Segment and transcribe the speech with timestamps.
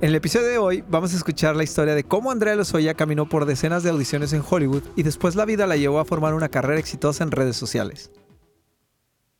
[0.00, 3.28] En el episodio de hoy vamos a escuchar la historia de cómo Andrea Lozoya caminó
[3.28, 6.48] por decenas de audiciones en Hollywood y después la vida la llevó a formar una
[6.48, 8.12] carrera exitosa en redes sociales.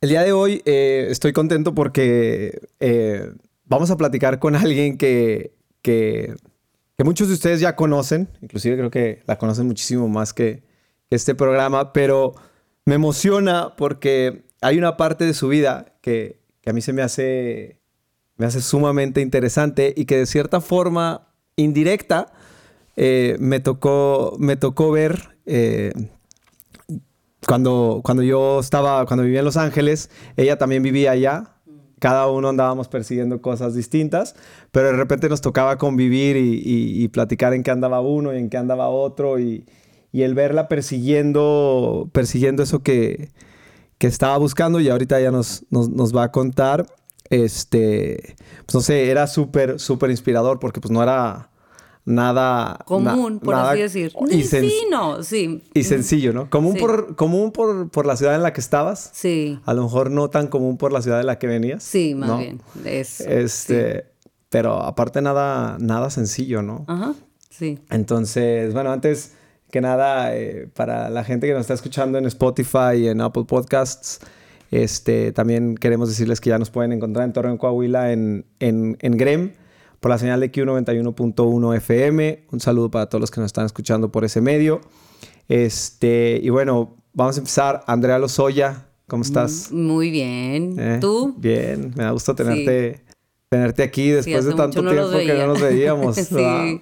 [0.01, 3.31] El día de hoy eh, estoy contento porque eh,
[3.67, 6.35] vamos a platicar con alguien que, que,
[7.05, 10.67] muchos de ustedes ya conocen, inclusive creo que la conocen muchísimo más que,
[11.09, 12.35] este programa, pero
[12.85, 17.01] me emociona porque hay una parte de su vida que, que a mí se me
[17.01, 17.78] hace
[18.39, 22.31] me hace sumamente interesante y que de cierta forma indirecta
[22.95, 25.91] eh, me, tocó, me tocó ver eh,
[27.45, 31.57] cuando, cuando yo estaba, cuando vivía en Los Ángeles, ella también vivía allá.
[31.99, 34.37] Cada uno andábamos persiguiendo cosas distintas,
[34.71, 38.55] pero de repente nos tocaba convivir y, platicar en qué andaba uno y en qué
[38.55, 39.65] andaba otro y,
[40.13, 43.31] el verla persiguiendo, persiguiendo eso que,
[43.97, 46.85] que estaba buscando y ahorita ya nos, nos, nos va a contar
[47.29, 48.35] este,
[48.65, 51.49] pues no sé, era súper, súper inspirador porque pues no era
[52.05, 54.13] nada común, por así decir.
[54.29, 55.63] Y sí, no, sí.
[55.73, 56.49] Y sencillo, ¿no?
[56.49, 59.11] Común, por, común por, por, la ciudad en la que estabas.
[59.13, 59.59] Sí.
[59.65, 61.83] A lo mejor no tan común por la ciudad en la que venías.
[61.83, 62.61] Sí, más bien.
[62.83, 64.05] este,
[64.49, 66.85] pero aparte nada, nada sencillo, ¿no?
[66.87, 67.13] Ajá,
[67.49, 67.79] sí.
[67.89, 69.33] Entonces, bueno, antes
[69.71, 73.45] que nada, eh, para la gente que nos está escuchando en Spotify y en Apple
[73.45, 74.19] Podcasts,
[74.71, 79.17] este, también queremos decirles que ya nos pueden encontrar en Torreón, Coahuila, en, en, en
[79.17, 79.53] GREM,
[79.99, 82.45] por la señal de Q91.1 FM.
[82.51, 84.81] Un saludo para todos los que nos están escuchando por ese medio.
[85.47, 87.83] Este, y bueno, vamos a empezar.
[87.87, 89.69] Andrea Lozoya, ¿cómo estás?
[89.71, 90.75] Mm, muy bien.
[90.77, 90.97] ¿Eh?
[91.01, 91.35] ¿Tú?
[91.37, 93.01] Bien, me da gusto tenerte,
[93.49, 96.15] tenerte aquí después de tanto tiempo que no nos veíamos.
[96.15, 96.81] sí.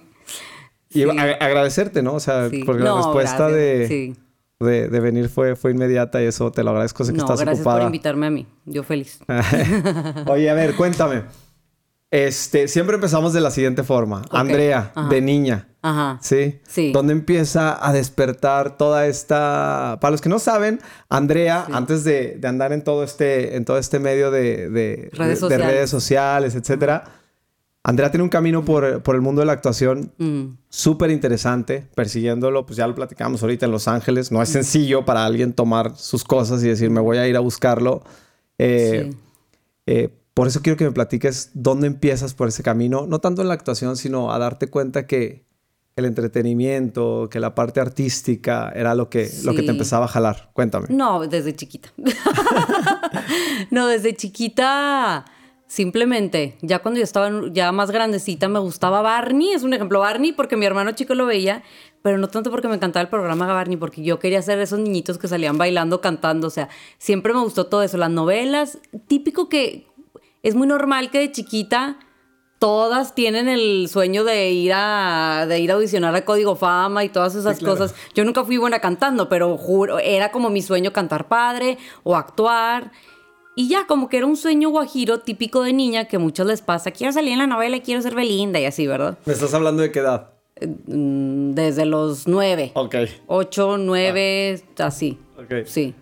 [0.90, 2.14] Y agradecerte, ¿no?
[2.14, 4.14] O sea, porque la respuesta de
[4.60, 7.04] de, venir fue, fue inmediata y eso te lo agradezco.
[7.04, 8.46] Sé que no, estás gracias por invitarme a mí.
[8.64, 9.20] Yo feliz.
[10.26, 11.22] Oye, a ver, cuéntame.
[12.10, 14.22] Este, siempre empezamos de la siguiente forma.
[14.30, 15.68] Andrea, de niña.
[15.82, 16.18] Ajá.
[16.22, 16.60] ¿Sí?
[16.66, 16.90] Sí.
[16.92, 19.98] ¿Dónde empieza a despertar toda esta...
[20.00, 23.98] Para los que no saben, Andrea, antes de, andar en todo este, en todo este
[23.98, 25.66] medio de, redes, sociales.
[25.66, 27.04] de redes sociales, etcétera,
[27.88, 30.58] Andrea tiene un camino por, el mundo de la actuación mm.
[30.68, 34.30] súper interesante, persiguiéndolo, pues ya lo platicamos ahorita en Los Ángeles.
[34.30, 34.52] No es mm.
[34.52, 38.02] sencillo para alguien tomar sus cosas y decir, me voy a ir a buscarlo.
[38.58, 39.10] Eh,
[39.86, 43.48] eh, por eso quiero que me platiques dónde empiezas por ese camino, no tanto en
[43.48, 45.46] la actuación, sino a darte cuenta que
[45.96, 50.50] el entretenimiento, que la parte artística era lo que, lo que te empezaba a jalar.
[50.52, 50.88] Cuéntame.
[50.90, 51.88] No, desde chiquita.
[53.70, 55.24] no, desde chiquita
[55.68, 60.32] Simplemente, ya cuando yo estaba ya más grandecita, me gustaba Barney, es un ejemplo Barney,
[60.32, 61.62] porque mi hermano chico lo veía,
[62.00, 65.18] pero no tanto porque me encantaba el programa Barney, porque yo quería ser esos niñitos
[65.18, 68.78] que salían bailando, cantando, o sea, siempre me gustó todo eso, las novelas,
[69.08, 69.86] típico que
[70.42, 71.98] es muy normal que de chiquita
[72.58, 77.10] todas tienen el sueño de ir a, de ir a audicionar a Código Fama y
[77.10, 77.94] todas esas cosas.
[78.14, 82.90] Yo nunca fui buena cantando, pero juro, era como mi sueño cantar padre o actuar.
[83.58, 86.62] Y ya, como que era un sueño guajiro típico de niña que a muchos les
[86.62, 86.92] pasa.
[86.92, 89.18] Quiero salir en la novela y quiero ser Belinda y así, ¿verdad?
[89.24, 90.30] ¿Me estás hablando de qué edad?
[90.86, 92.70] Mm, desde los nueve.
[92.74, 92.94] Ok.
[93.26, 95.18] Ocho, nueve, así.
[95.36, 95.66] Ok.
[95.66, 95.92] Sí.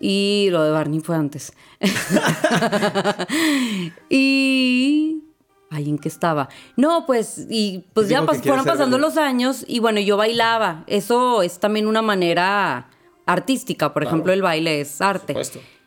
[0.00, 1.52] Y lo de Barney fue antes.
[4.10, 5.22] y...
[5.70, 6.48] Ay, ¿en qué estaba?
[6.74, 10.82] No, pues, y pues ya fueron pasando los años y bueno, yo bailaba.
[10.88, 12.90] Eso es también una manera
[13.24, 13.94] artística.
[13.94, 15.32] Por ejemplo, el baile es arte.
[15.32, 15.79] Por supuesto.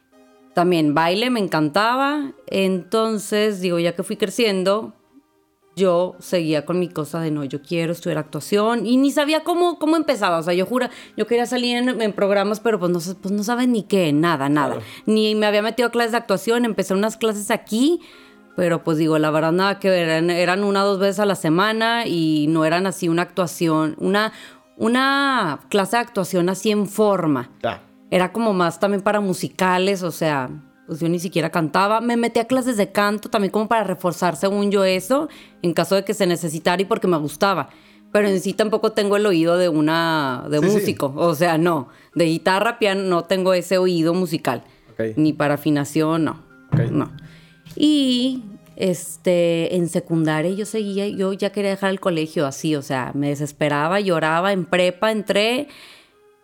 [0.53, 4.94] También baile me encantaba, entonces digo, ya que fui creciendo,
[5.75, 9.79] yo seguía con mi cosa de no, yo quiero estudiar actuación y ni sabía cómo,
[9.79, 10.38] cómo empezaba.
[10.38, 13.67] O sea, yo jura, yo quería salir en, programas, pero pues no, pues no sabes
[13.67, 14.77] ni qué, nada, nada.
[15.05, 18.01] Ni me había metido a clases de actuación, empecé unas clases aquí,
[18.56, 21.35] pero pues digo, la verdad nada que ver, eran, una o dos veces a la
[21.35, 24.31] semana y no eran así una actuación, una,
[24.77, 27.49] una clase de actuación así en forma
[28.13, 30.48] era como más también para musicales, o sea,
[30.86, 32.00] pues yo ni siquiera cantaba.
[32.00, 35.30] Me metí a clases de canto también como para reforzar, según yo, eso,
[35.63, 37.69] en caso de que se necesitara y porque me gustaba.
[38.12, 41.88] Pero en sí tampoco tengo el oído de una de músico, o sea, no.
[42.13, 44.63] De guitarra, piano, no tengo ese oído musical.
[45.16, 46.44] Ni para afinación, no.
[46.92, 47.12] No.
[47.75, 48.44] Y
[48.75, 53.30] este, en secundaria yo seguía, yo ya quería dejar el colegio así, o sea, me
[53.30, 55.68] desesperaba, lloraba, en prepa entré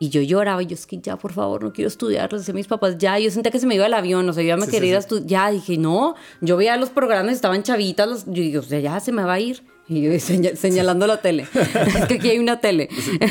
[0.02, 2.54] y yo lloraba, y yo es que ya, por favor, no quiero estudiar, les decía
[2.54, 4.48] a mis papás, ya, yo sentía que se me iba el avión, o sea, yo
[4.48, 8.08] ya me quería ir a estudiar, ya, dije, no, yo veía los programas, estaban chavitas,
[8.08, 9.62] los, yo digo, o sea, ya se me va a ir.
[9.90, 10.12] Y yo
[10.56, 11.48] señalando la tele.
[11.54, 12.88] es que aquí hay una tele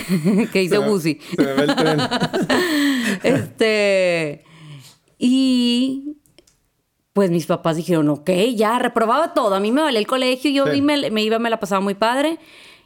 [0.53, 1.21] que dice Buzi.
[1.37, 2.01] Se me ve el tren.
[3.23, 4.45] este.
[5.19, 6.17] Y
[7.13, 9.55] pues mis papás dijeron, ok, ya reprobaba todo.
[9.55, 12.39] A mí me valía el colegio, yo me, me, iba, me la pasaba muy padre.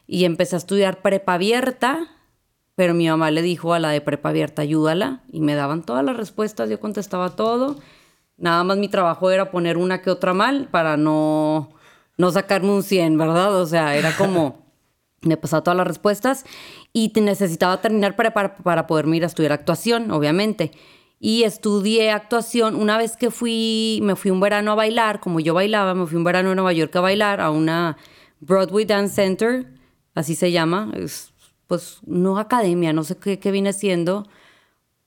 [0.07, 2.09] Y empecé a estudiar prepa abierta,
[2.75, 5.23] pero mi mamá le dijo a la de prepa abierta, ayúdala.
[5.31, 7.77] Y me daban todas las respuestas, yo contestaba todo.
[8.37, 11.71] Nada más mi trabajo era poner una que otra mal para no
[12.17, 13.61] no sacarme un 100, ¿verdad?
[13.61, 14.67] O sea, era como,
[15.23, 16.45] me pasaba todas las respuestas
[16.93, 20.73] y necesitaba terminar para, para, para poderme ir a estudiar actuación, obviamente.
[21.19, 25.55] Y estudié actuación una vez que fui, me fui un verano a bailar, como yo
[25.55, 27.97] bailaba, me fui un verano a Nueva York a bailar a una
[28.41, 29.67] Broadway Dance Center,
[30.17, 31.32] así se llama, es,
[31.73, 34.29] pues no academia, no sé qué, qué viene siendo,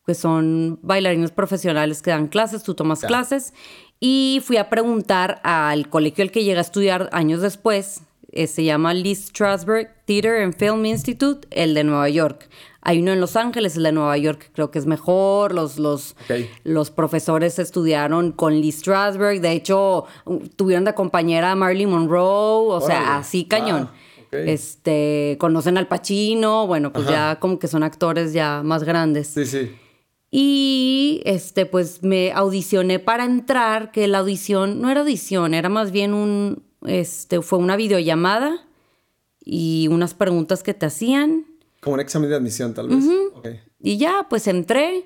[0.03, 3.53] que son bailarines profesionales que dan clases, tú tomas clases
[3.99, 8.01] y fui a preguntar al colegio al que llegué a estudiar años después.
[8.31, 12.49] Eh, se llama Lee Strasberg Theater and Film Institute, el de Nueva York.
[12.81, 15.53] Hay uno en Los Ángeles, el de Nueva York creo que es mejor.
[15.53, 16.15] Los, los,
[16.63, 19.39] los profesores estudiaron con Lee Strasberg.
[19.39, 20.05] De hecho,
[20.55, 22.73] tuvieron de compañera a Marilyn Monroe.
[22.73, 23.91] O sea, así cañón.
[23.91, 24.04] Ah,
[24.45, 26.67] este, conocen al Pacino.
[26.67, 29.27] Bueno, pues ya como que son actores ya más grandes.
[29.27, 29.71] Sí, sí.
[30.37, 35.91] Y este, pues me audicioné para entrar, que la audición no era audición, era más
[35.91, 38.67] bien un, este, fue una videollamada
[39.39, 41.45] y unas preguntas que te hacían.
[41.79, 43.05] Como un examen de admisión, tal vez.
[43.79, 45.05] Y ya, pues entré.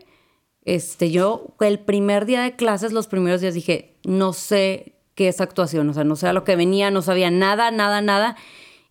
[0.64, 5.42] Este, yo, el primer día de clases, los primeros días dije, no sé qué es
[5.42, 8.36] actuación, o sea, no sé a lo que venía, no sabía nada, nada, nada.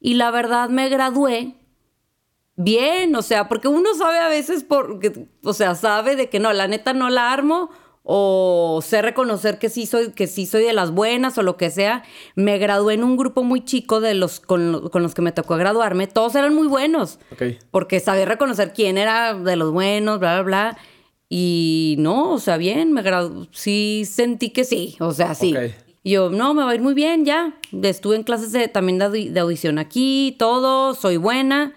[0.01, 1.55] Y la verdad me gradué
[2.57, 6.53] bien, o sea, porque uno sabe a veces, porque, o sea, sabe de que no,
[6.53, 7.71] la neta no la armo
[8.11, 11.71] o sé reconocer que sí soy que sí soy de las buenas o lo que
[11.71, 12.05] sea.
[12.35, 16.07] Me gradué en un grupo muy chico de los con, los que me tocó graduarme,
[16.07, 17.19] todos eran muy buenos.
[17.71, 20.79] Porque sabía reconocer quién era de los buenos, bla bla bla.
[21.29, 25.55] Y no, o sea, bien, me gradué, sí sentí que sí, o sea, sí.
[26.09, 27.55] Yo, no, me va a ir muy bien, ya.
[27.83, 31.75] Estuve en clases de, también de, de audición aquí, todo, soy buena.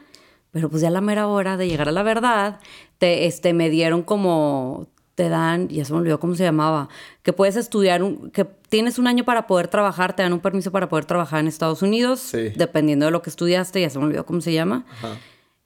[0.52, 2.60] Pero pues ya a la mera hora de llegar a la verdad,
[2.98, 6.90] te, este, me dieron como, te dan, ya se me olvidó cómo se llamaba,
[7.24, 8.02] que puedes estudiar,
[8.34, 11.48] que tienes un año para poder trabajar, te dan un permiso para poder trabajar en
[11.48, 14.86] Estados Unidos, dependiendo de lo que estudiaste, ya se me olvidó cómo se llama.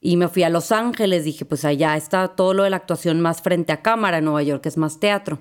[0.02, 3.22] Y me fui a Los Ángeles, dije, pues allá está todo lo de la actuación
[3.22, 5.40] más frente a cámara, en Nueva York es más teatro.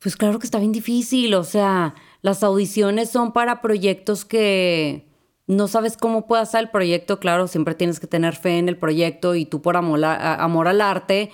[0.00, 5.06] Pues claro que está bien difícil, o sea, las audiciones son para proyectos que
[5.50, 8.76] no sabes cómo puede hacer el proyecto, claro, siempre tienes que tener fe en el
[8.76, 11.30] proyecto y tú por amor, amor al arte,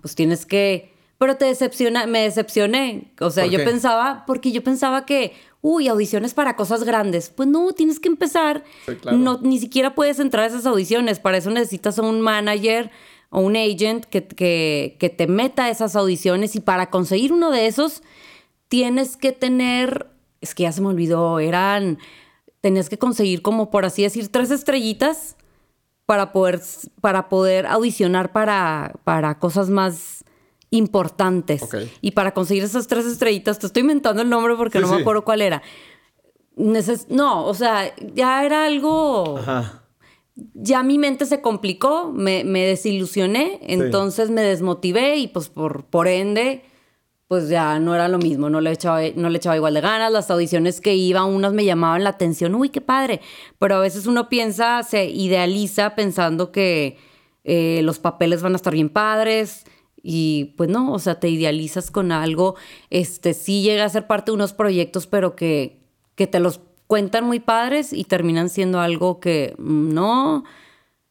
[0.00, 0.92] pues tienes que...
[1.18, 3.12] Pero te decepciona, me decepcioné.
[3.20, 7.28] O sea, yo pensaba, porque yo pensaba que, uy, audiciones para cosas grandes.
[7.28, 8.64] Pues no, tienes que empezar.
[9.12, 11.20] no, ni siquiera puedes entrar a esas audiciones.
[11.20, 12.90] Para eso necesitas a un manager
[13.28, 16.56] o un agent que, que, que te meta a esas audiciones.
[16.56, 18.02] Y para conseguir uno de esos,
[18.70, 20.06] tienes que tener,
[20.40, 21.98] es que ya se me olvidó, eran
[22.62, 25.36] tenías que conseguir como por así decir tres estrellitas
[26.06, 26.60] para poder,
[27.00, 30.24] para poder audicionar para, para cosas más
[30.70, 31.62] importantes.
[32.00, 35.24] Y para conseguir esas tres estrellitas, te estoy inventando el nombre porque no me acuerdo
[35.24, 35.62] cuál era.
[36.56, 39.40] no, o sea, ya era algo...
[40.54, 46.64] Ya mi mente se complicó, me, desilusioné, entonces me desmotivé y pues por, por ende
[47.30, 50.10] pues ya no era lo mismo, no le, echaba, no le echaba igual de ganas,
[50.10, 53.20] las audiciones que iba, unas me llamaban la atención, uy, qué padre,
[53.56, 56.98] pero a veces uno piensa, se idealiza pensando que
[57.44, 59.62] eh, los papeles van a estar bien padres
[60.02, 62.56] y pues no, o sea, te idealizas con algo,
[62.90, 65.84] este sí llega a ser parte de unos proyectos, pero que,
[66.16, 66.58] que te los
[66.88, 70.42] cuentan muy padres y terminan siendo algo que mm, no,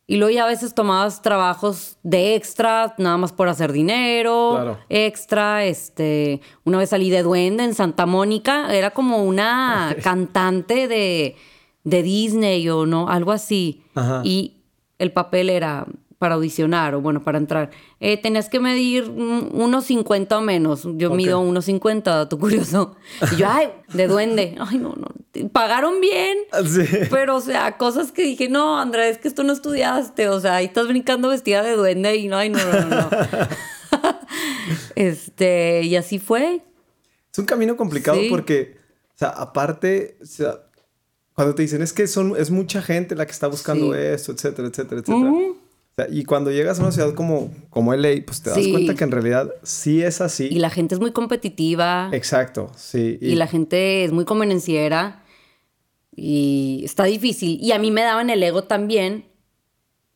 [0.10, 5.66] y luego ya a veces tomabas trabajos de extra, nada más por hacer dinero, extra.
[5.66, 11.36] Este, una vez salí de duende en Santa Mónica, era como una cantante de,
[11.84, 13.84] de Disney o no, algo así.
[14.24, 14.56] Y
[14.98, 15.86] el papel era
[16.20, 17.72] para audicionar o bueno, para entrar,
[18.02, 20.86] eh, tenías que medir unos 50 o menos.
[20.96, 22.98] Yo mido unos 50, dato curioso.
[23.32, 24.56] Y yo, ay, de duende.
[24.60, 25.08] Ay, no, no.
[25.50, 26.38] Pagaron bien.
[26.68, 26.84] Sí.
[27.10, 30.28] Pero, o sea, cosas que dije, no, Andrés, es que esto no estudiaste.
[30.28, 33.10] O sea, ahí estás brincando vestida de duende y no, ay, no, no, no.
[34.96, 36.62] este, y así fue.
[37.32, 38.76] Es un camino complicado porque,
[39.16, 40.64] o sea, aparte, o sea,
[41.34, 44.68] cuando te dicen es que son, es mucha gente la que está buscando esto, etcétera,
[44.68, 45.32] etcétera, etcétera.
[46.10, 49.12] Y cuando llegas a una ciudad como, como LA, pues te das cuenta que en
[49.12, 50.48] realidad sí es así.
[50.52, 52.10] Y la gente es muy competitiva.
[52.14, 53.18] Exacto, sí.
[53.22, 55.24] Y, la gente es muy convenenciera.
[56.16, 57.60] Y está difícil.
[57.62, 59.26] Y a mí me daban el ego también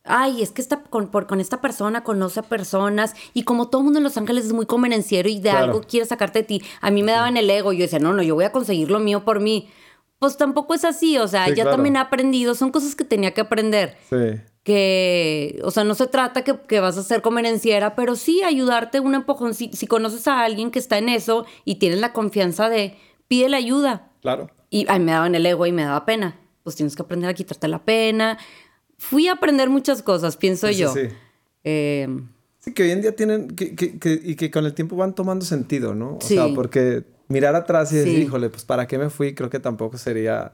[0.04, 3.84] ay, es que esta, con, con, esta persona conoce a personas y como todo el
[3.86, 6.90] mundo en Los Ángeles es muy convenenciero y de algo quiere sacarte de ti, a
[6.90, 9.24] mí me daban el ego, yo decía, no, no, yo voy a conseguir lo mío
[9.24, 9.70] por mí.
[10.18, 13.40] Pues tampoco es así, o sea, ya también he aprendido, son cosas que tenía que
[13.40, 13.96] aprender.
[14.08, 14.40] Sí.
[14.64, 18.98] Que, o sea, no se trata que, que vas a ser convenenciera, pero sí ayudarte
[18.98, 19.54] un empujón.
[19.54, 22.96] Si, si conoces a alguien que está en eso y tienes la confianza de,
[23.28, 24.10] pídele ayuda.
[24.22, 24.50] Claro.
[24.70, 26.40] Y ay, me daban el ego y me daba pena.
[26.62, 28.38] Pues tienes que aprender a quitarte la pena
[28.98, 30.92] fui a aprender muchas cosas, pienso yo.
[30.92, 31.00] Sí,
[31.64, 32.08] eh,
[32.58, 32.72] sí.
[32.72, 35.94] que hoy en día tienen, que, que, y que con el tiempo van tomando sentido,
[35.94, 36.16] ¿no?
[36.16, 39.34] O sea, porque mirar atrás y decir, híjole, pues ¿para qué me fui?
[39.34, 40.52] Creo que tampoco sería,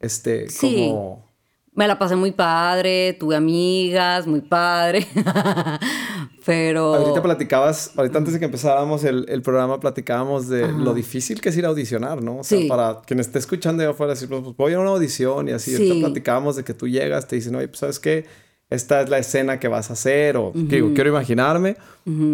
[0.00, 1.31] este, como
[1.74, 5.06] me la pasé muy padre, tuve amigas, muy padre.
[6.44, 6.94] Pero.
[6.94, 11.48] Ahorita platicabas, ahorita antes de que empezáramos el, el programa, platicábamos de lo difícil que
[11.48, 12.38] es ir a audicionar, ¿no?
[12.38, 15.48] O sea, para quien esté escuchando de afuera, decir, pues, pues voy a una audición
[15.48, 15.74] y así.
[15.74, 18.26] Ahorita platicábamos de que tú llegas, te dicen, oye, pues sabes qué,
[18.68, 21.76] esta es la escena que vas a hacer, o digo, quiero imaginarme,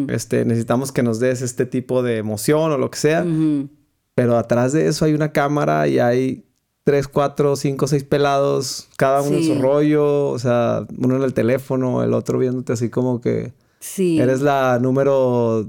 [0.09, 3.27] este, necesitamos que nos des este tipo de emoción o lo que sea.
[4.15, 6.48] Pero atrás de eso hay una cámara y hay
[6.89, 11.35] tres, cuatro, cinco, seis pelados, cada uno en su rollo, o sea, uno en el
[11.35, 14.19] teléfono, el otro viéndote así como que sí.
[14.19, 15.67] eres la número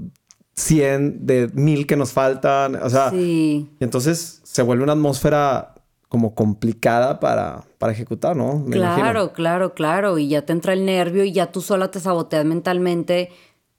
[0.54, 3.68] 100 de mil que nos faltan, o sea, sí.
[3.78, 5.74] y entonces se vuelve una atmósfera
[6.08, 8.64] como complicada para, para ejecutar, ¿no?
[8.70, 12.46] claro, claro, claro, y ya te entra el nervio y ya tú sola te saboteas
[12.46, 13.28] mentalmente.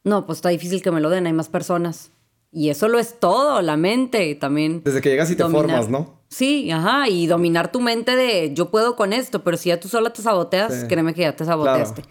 [0.04, 2.12] No, pues está difícil que me lo den, hay más personas.
[2.52, 4.84] Y eso lo es todo, la mente también.
[4.84, 6.21] Desde que llegas y te formas, ¿no?
[6.32, 9.90] Sí, ajá, y dominar tu mente de yo puedo con esto, pero si ya tú
[9.90, 12.04] sola te saboteas, créeme que ya te saboteaste.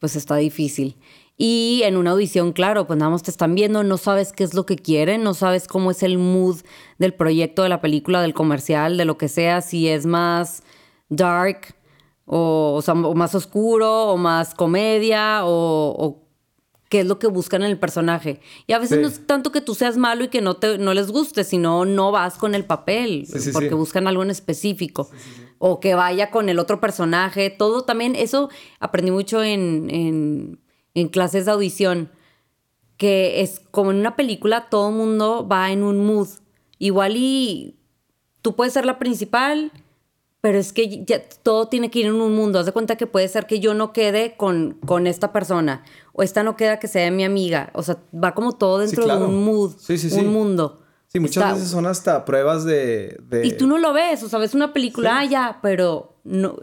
[0.00, 0.96] Pues está difícil.
[1.36, 4.54] Y en una audición, claro, pues nada más te están viendo, no sabes qué es
[4.54, 6.62] lo que quieren, no sabes cómo es el mood
[6.98, 10.62] del proyecto, de la película, del comercial, de lo que sea, si es más
[11.10, 11.74] dark
[12.24, 16.21] o, o, más oscuro o más comedia o, o
[16.92, 18.38] qué es lo que buscan en el personaje.
[18.66, 20.92] Y a veces no es tanto que tú seas malo y que no, te, no
[20.92, 25.08] les guste, sino no vas con el papel, porque buscan algo en específico.
[25.56, 27.48] O que vaya con el otro personaje.
[27.48, 30.60] Todo también, eso aprendí mucho en,
[30.92, 32.10] en, clases de audición,
[32.98, 36.28] que es como en una película, todo mundo va en un mood.
[36.78, 37.78] Igual y
[38.42, 39.72] tú puedes ser la principal,
[40.42, 42.58] pero es que ya todo tiene que ir en un mundo.
[42.58, 46.24] Haz de cuenta que puede ser que yo no quede con, con esta persona o
[46.24, 47.70] esta no queda que sea mi amiga.
[47.74, 49.74] O sea, va como todo dentro de un mood,
[50.18, 50.82] un mundo.
[51.06, 54.54] Sí, muchas veces son hasta pruebas de, Y tú no lo ves, o sea, ves
[54.54, 56.56] una película, ah, ya, pero no...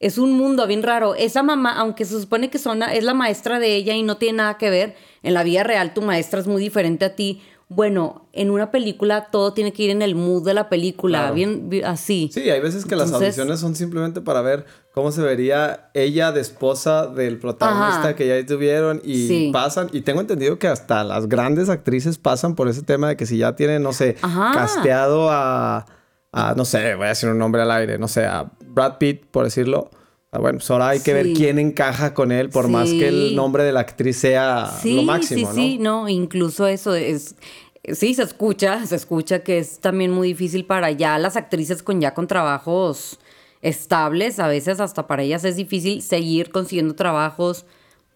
[0.00, 1.14] Es un mundo bien raro.
[1.14, 4.38] Esa mamá, aunque se supone que son, es la maestra de ella y no tiene
[4.38, 8.28] nada que ver, en la vida real tu maestra es muy diferente a ti bueno,
[8.32, 12.28] en una película todo tiene que ir en el mood de la película, bien, así.
[12.34, 16.40] Sí, hay veces que las audiciones son simplemente para ver cómo se vería ella de
[16.40, 21.68] esposa del protagonista que ya tuvieron y pasan, y tengo entendido que hasta las grandes
[21.68, 24.16] actrices pasan por ese tema de que si ya tienen, no sé,
[24.52, 25.86] casteado a,
[26.32, 29.26] a, no sé, voy a decir un nombre al aire, no sé, a Brad Pitt,
[29.26, 29.90] por decirlo.
[30.32, 33.34] Ah, bueno, pues ahora hay que ver quién encaja con él, por más que el
[33.34, 37.34] nombre de la actriz sea lo máximo, sí, Sí, sí, no, incluso eso es...
[37.92, 42.00] Sí, se escucha, se escucha que es también muy difícil para ya las actrices con
[42.00, 43.18] ya con trabajos
[43.62, 47.64] estables, a veces hasta para ellas es difícil seguir consiguiendo trabajos,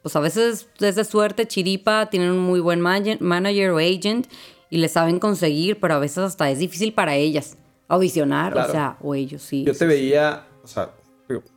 [0.02, 4.26] pues a veces es de suerte, chiripa, tienen un muy buen manager o agent
[4.70, 7.56] y le saben conseguir, pero a veces hasta es difícil para ellas
[7.88, 9.64] audicionar, o sea, o ellos sí.
[9.64, 10.90] Yo te veía, o sea,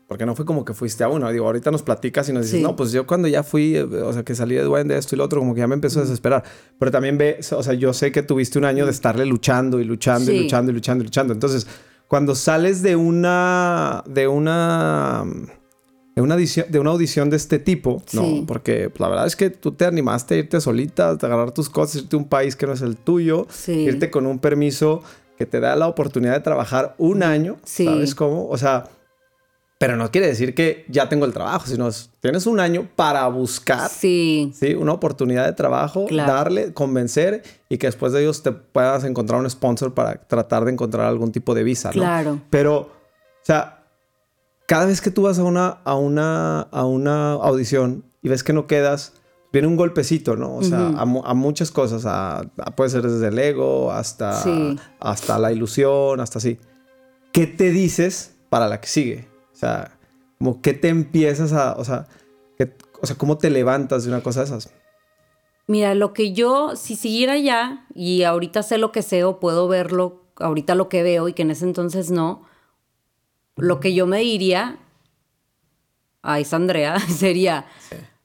[0.07, 1.29] porque no fue como que fuiste a uno.
[1.31, 4.13] Digo, ahorita nos platicas y nos dices, no, pues yo cuando ya fui, eh, o
[4.13, 5.99] sea, que salí de Dwayne de esto y lo otro, como que ya me empezó
[5.99, 6.43] a desesperar.
[6.79, 9.83] Pero también ve, o sea, yo sé que tuviste un año de estarle luchando y
[9.83, 11.33] luchando y luchando y luchando y luchando.
[11.33, 11.67] Entonces,
[12.07, 15.25] cuando sales de una, de una,
[16.15, 18.45] de una audición de, una audición de este tipo, ¿no?
[18.47, 22.03] Porque la verdad es que tú te animaste a irte solita, a agarrar tus cosas,
[22.03, 25.03] irte a un país que no es el tuyo, irte con un permiso
[25.37, 28.47] que te da la oportunidad de trabajar un año, ¿sabes cómo?
[28.47, 28.89] O sea
[29.77, 33.89] pero no quiere decir que ya tengo el trabajo, sino tienes un año para buscar
[33.89, 34.51] sí.
[34.55, 34.73] ¿sí?
[34.73, 39.49] una oportunidad de trabajo, darle, convencer y que después de ellos te puedas encontrar un
[39.49, 41.89] sponsor para tratar de encontrar algún tipo de visa.
[41.89, 41.93] ¿no?
[41.93, 42.41] Claro.
[42.49, 42.89] Pero, o
[43.43, 43.83] sea,
[44.65, 48.53] cada vez que tú vas a una, a una, a una audición y ves que
[48.53, 49.13] no quedas,
[49.53, 50.55] viene un golpecito, ¿no?
[50.55, 54.43] O sea, a, muchas cosas, a, puede ser desde el ego hasta,
[54.99, 56.59] hasta la ilusión, hasta así.
[57.31, 59.36] ¿Qué te dices para la que sigue?
[59.57, 59.97] O sea,
[60.37, 62.07] como qué te empiezas a, o sea,
[63.01, 64.71] o sea, cómo te levantas de una cosa de esas.
[65.65, 69.67] Mira, lo que yo, si siguiera ya, y ahorita sé lo que sé o puedo
[69.67, 72.43] verlo, ahorita lo que veo y que en ese entonces no,
[73.55, 74.77] lo que yo me diría
[76.21, 77.65] a esa Andrea sería,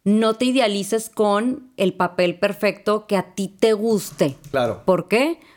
[0.04, 4.36] no te idealices con el papel perfecto que a ti te guste.
[4.50, 4.82] Claro.
[4.84, 5.40] ¿Por qué?
[5.40, 5.51] Porque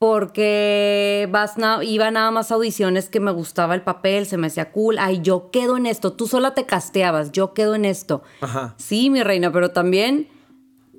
[0.00, 4.96] vas iba nada más a audiciones que me gustaba el papel, se me hacía cool.
[4.98, 6.12] Ay, yo quedo en esto.
[6.12, 8.22] Tú sola te casteabas, yo quedo en esto.
[8.40, 8.74] Ajá.
[8.78, 10.28] Sí, mi reina, pero también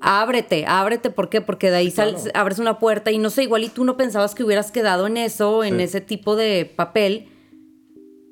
[0.00, 1.10] ábrete, ábrete.
[1.10, 1.40] ¿Por qué?
[1.40, 1.94] Porque de ahí
[2.34, 5.16] abres una puerta y no sé, igual y tú no pensabas que hubieras quedado en
[5.16, 7.28] eso, en ese tipo de papel.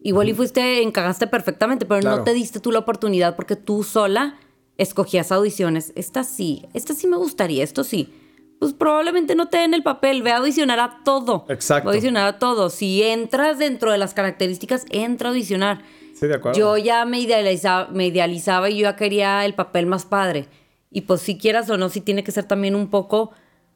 [0.03, 4.39] Igual y fuiste, encagaste perfectamente, pero no te diste tú la oportunidad porque tú sola
[4.77, 5.93] escogías audiciones.
[5.97, 8.13] Esta sí, esta sí me gustaría, esto sí.
[8.59, 11.47] Pues probablemente no te den el papel, ve a audicionar a todo.
[11.49, 11.89] Exacto.
[11.89, 12.71] a audicionar a todo.
[12.71, 15.83] Si entras dentro de las características, entra a audicionar.
[16.15, 16.59] Sí, de acuerdo.
[16.59, 20.49] Yo ya me idealizaba, me idealizaba y yo ya quería el papel más padre.
[20.91, 23.31] Y pues si quieras o no, sí tiene que ser también un poco,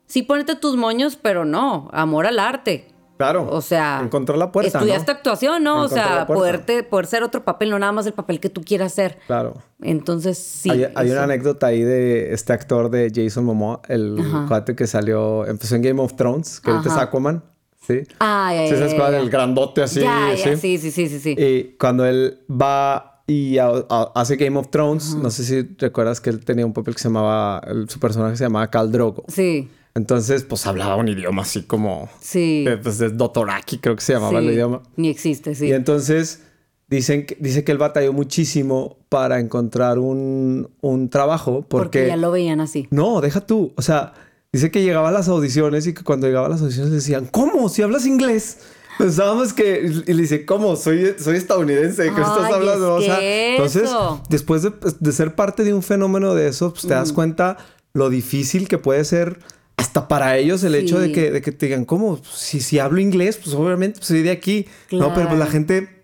[0.06, 2.91] sí ponete tus moños, pero no, amor al arte.
[3.23, 3.49] Claro.
[3.50, 4.79] O sea, encontrar la puerta.
[4.79, 5.83] Estudiaste actuación, ¿no?
[5.83, 8.93] o sea, poderte, poder ser otro papel, no nada más el papel que tú quieras
[8.93, 9.19] ser.
[9.29, 9.55] Claro.
[9.81, 10.71] Entonces, sí.
[10.95, 15.76] Hay, una anécdota ahí de este actor de Jason Momoa, el cuate que salió, empezó
[15.76, 17.45] en Game of Thrones, que ahorita es Aquaman.
[17.87, 18.02] Sí.
[18.19, 19.14] Ah, ya, sí, ¿Sabes cuál?
[19.14, 20.00] El grandote así.
[20.00, 21.35] Ya, ya, sí, sí, sí, sí, sí.
[21.37, 26.45] Y cuando él va y hace Game of Thrones, no sé si recuerdas que él
[26.45, 29.25] tenía un papel que se llamaba, su personaje se llamaba Khal Drogo.
[29.29, 29.71] Sí.
[29.94, 32.08] Entonces, pues hablaba un idioma así como.
[32.20, 32.64] Sí.
[32.82, 34.82] pues de Dotoraki, creo que se llamaba el idioma.
[34.96, 35.66] Ni existe, sí.
[35.66, 36.42] Y entonces
[36.88, 41.66] dicen que, dice que él batalló muchísimo para encontrar un, un trabajo.
[41.68, 42.88] Porque, porque, ya lo veían así.
[42.90, 43.72] No, deja tú.
[43.76, 44.14] O sea,
[44.50, 47.69] dice que llegaba a las audiciones y que cuando llegaba a las audiciones decían, ¿cómo?
[47.69, 48.58] Si hablas inglés.
[48.99, 49.90] Pensábamos que.
[50.06, 50.76] Y le dice, ¿cómo?
[50.76, 52.04] Soy, soy estadounidense.
[52.04, 52.95] ¿Qué estás hablando?
[52.95, 53.90] o sea, entonces,
[54.30, 57.58] después de, de, ser parte de un fenómeno de eso, pues te das cuenta
[57.95, 59.38] lo difícil que puede ser
[59.76, 62.19] hasta para ellos el hecho de que, de que te digan, ¿cómo?
[62.25, 64.67] Si, si hablo inglés, pues obviamente pues, soy de aquí.
[64.91, 66.02] No, pero pues la gente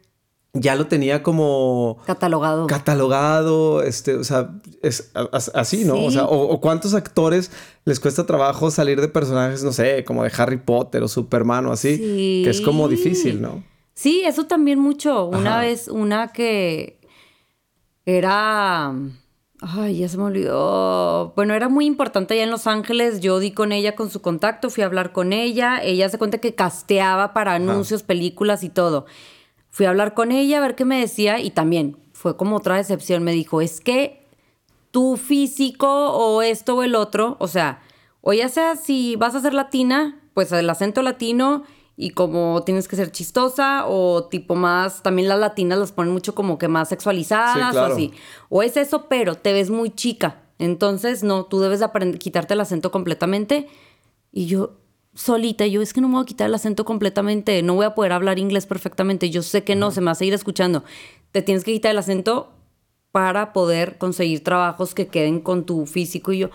[0.52, 1.98] ya lo tenía como...
[2.06, 2.66] Catalogado.
[2.66, 5.10] Catalogado, este, o sea, es
[5.54, 6.02] así, ¿no?
[6.02, 7.50] O sea, o, cuántos actores
[7.84, 11.72] les cuesta trabajo salir de personajes, no sé, como de Harry Potter o Superman o
[11.72, 13.62] así, que es como difícil, ¿no?
[13.94, 15.26] Sí, eso también mucho.
[15.26, 17.00] Una vez, una que
[18.06, 18.94] era
[19.60, 21.32] Ay, ya se me olvidó.
[21.34, 23.20] Bueno, era muy importante allá en Los Ángeles.
[23.20, 25.82] Yo di con ella con su contacto, fui a hablar con ella.
[25.82, 29.06] Ella se cuenta que casteaba para anuncios, películas y todo.
[29.70, 32.76] Fui a hablar con ella a ver qué me decía y también fue como otra
[32.76, 33.24] decepción.
[33.24, 34.26] Me dijo, es que
[34.92, 37.82] tu físico o esto o el otro, o sea,
[38.20, 41.64] o ya sea si vas a ser latina, pues el acento latino
[42.00, 46.32] y como tienes que ser chistosa o tipo más, también las latinas las ponen mucho
[46.32, 48.12] como que más sexualizadas o así.
[48.48, 50.42] O es eso, pero te ves muy chica.
[50.60, 53.66] Entonces, no, tú debes aprender, quitarte el acento completamente.
[54.30, 54.76] Y yo
[55.12, 57.96] solita, yo es que no me voy a quitar el acento completamente, no voy a
[57.96, 60.84] poder hablar inglés perfectamente, yo sé que no, se me va a seguir escuchando.
[61.32, 62.52] Te tienes que quitar el acento
[63.10, 66.50] para poder conseguir trabajos que queden con tu físico y yo,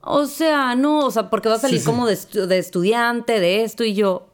[0.00, 3.84] o sea, no, o sea, porque va a salir como de, de estudiante, de esto
[3.84, 4.30] y yo,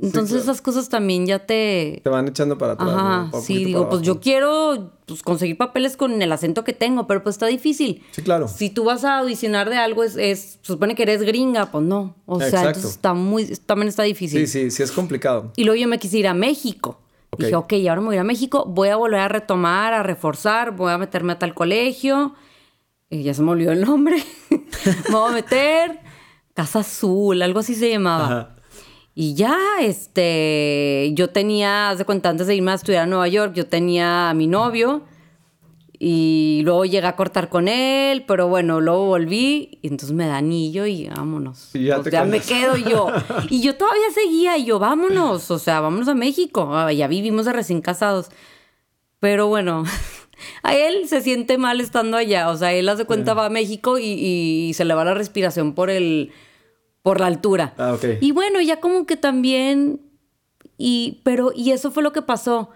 [0.00, 2.00] entonces esas cosas también ya te...
[2.04, 2.88] Te van echando para atrás.
[2.88, 7.24] Ajá, sí, digo, pues yo quiero pues, conseguir papeles con el acento que tengo, pero
[7.24, 8.04] pues está difícil.
[8.12, 8.46] Sí, claro.
[8.46, 12.14] Si tú vas a audicionar de algo, es, es supone que eres gringa, pues no.
[12.26, 14.46] O sea, entonces está muy, también está difícil.
[14.46, 15.52] Sí, sí, sí es complicado.
[15.56, 17.00] Y luego yo me quise ir a México.
[17.36, 20.02] Dije, ok, ahora me voy a ir a México, voy a volver a retomar, a
[20.02, 22.34] reforzar, voy a meterme a tal colegio.
[23.10, 24.22] Y ya se me olvidó el nombre.
[24.50, 25.98] me voy a meter.
[26.54, 28.24] Casa Azul, algo así se llamaba.
[28.24, 28.57] Ajá.
[29.20, 33.52] Y ya, este, yo tenía, hace cuenta, antes de irme a estudiar a Nueva York,
[33.52, 35.02] yo tenía a mi novio
[35.98, 40.36] y luego llegué a cortar con él, pero bueno, luego volví y entonces me da
[40.36, 41.74] anillo y vámonos.
[41.74, 43.08] Y ya, ya me quedo yo.
[43.50, 46.76] Y yo todavía seguía y yo, vámonos, o sea, vámonos a México.
[46.76, 48.28] Ah, ya vivimos de recién casados.
[49.18, 49.82] Pero bueno,
[50.62, 53.98] a él se siente mal estando allá, o sea, él hace cuenta va a México
[53.98, 56.30] y, y se le va la respiración por el
[57.08, 57.72] por la altura.
[57.78, 58.04] Ah, ok.
[58.20, 60.02] Y bueno, ya como que también,
[60.76, 62.68] y, pero, y eso fue lo que pasó.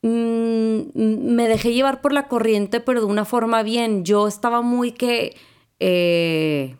[0.00, 4.02] Mm, me dejé llevar por la corriente, pero de una forma bien.
[4.02, 5.36] Yo estaba muy que,
[5.78, 6.74] eh,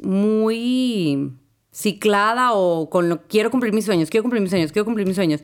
[0.00, 1.32] muy
[1.72, 5.16] ciclada o con lo, quiero cumplir mis sueños, quiero cumplir mis sueños, quiero cumplir mis
[5.16, 5.42] sueños.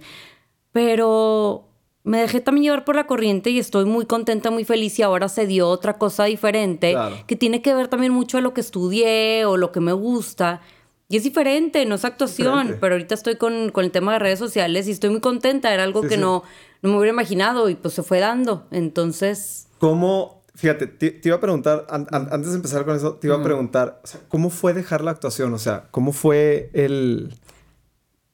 [0.70, 1.70] Pero
[2.04, 5.28] me dejé también llevar por la corriente y estoy muy contenta, muy feliz y ahora
[5.28, 7.16] se dio otra cosa diferente Claro.
[7.26, 10.60] que tiene que ver también mucho a lo que estudié o lo que me gusta.
[11.08, 12.78] Y es diferente, no es actuación, Diferente.
[12.80, 15.82] pero ahorita estoy con, con el tema de redes sociales y estoy muy contenta, era
[15.84, 16.20] algo Sí, que sí.
[16.20, 16.42] No,
[16.82, 18.66] no me hubiera imaginado y pues se fue dando.
[18.70, 20.42] Entonces, ¿Cómo?
[20.56, 23.36] Fíjate, te, te iba a preguntar, an- an- antes de empezar con eso, te iba
[23.36, 25.52] a preguntar, o sea, ¿cómo fue dejar la actuación?
[25.52, 27.34] O sea, ¿cómo fue el,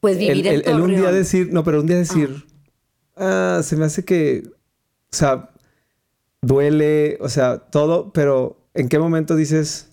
[0.01, 2.50] pues el, vivir en el- el un día decir, no, pero un día decir, ah,
[3.63, 5.51] se me hace que, o sea,
[6.41, 9.89] duele, o sea, todo, pero ¿en qué momento dices,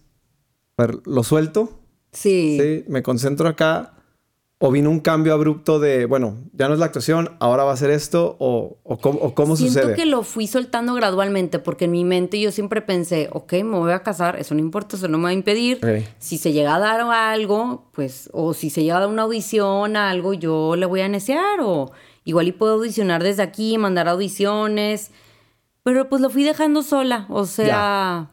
[1.05, 1.79] lo suelto?
[2.13, 2.59] Sí.
[2.61, 3.95] Sí, me concentro acá.
[4.61, 7.77] O vino un cambio abrupto de, bueno, ya no es la actuación, ahora va a
[7.77, 9.95] ser esto, o, o cómo, o cómo Siento sucede.
[9.95, 13.93] que lo fui soltando gradualmente porque en mi mente yo siempre pensé, ok, me voy
[13.93, 15.79] a casar, eso no importa, eso no me va a impedir.
[16.19, 19.97] Si se llega a dar algo, pues, o si se llega a dar una audición,
[19.97, 21.93] algo, yo le voy a necear, o
[22.29, 25.11] igual y puedo audicionar desde aquí, mandar audiciones.
[25.83, 28.29] Pero pues lo fui dejando sola, o sea,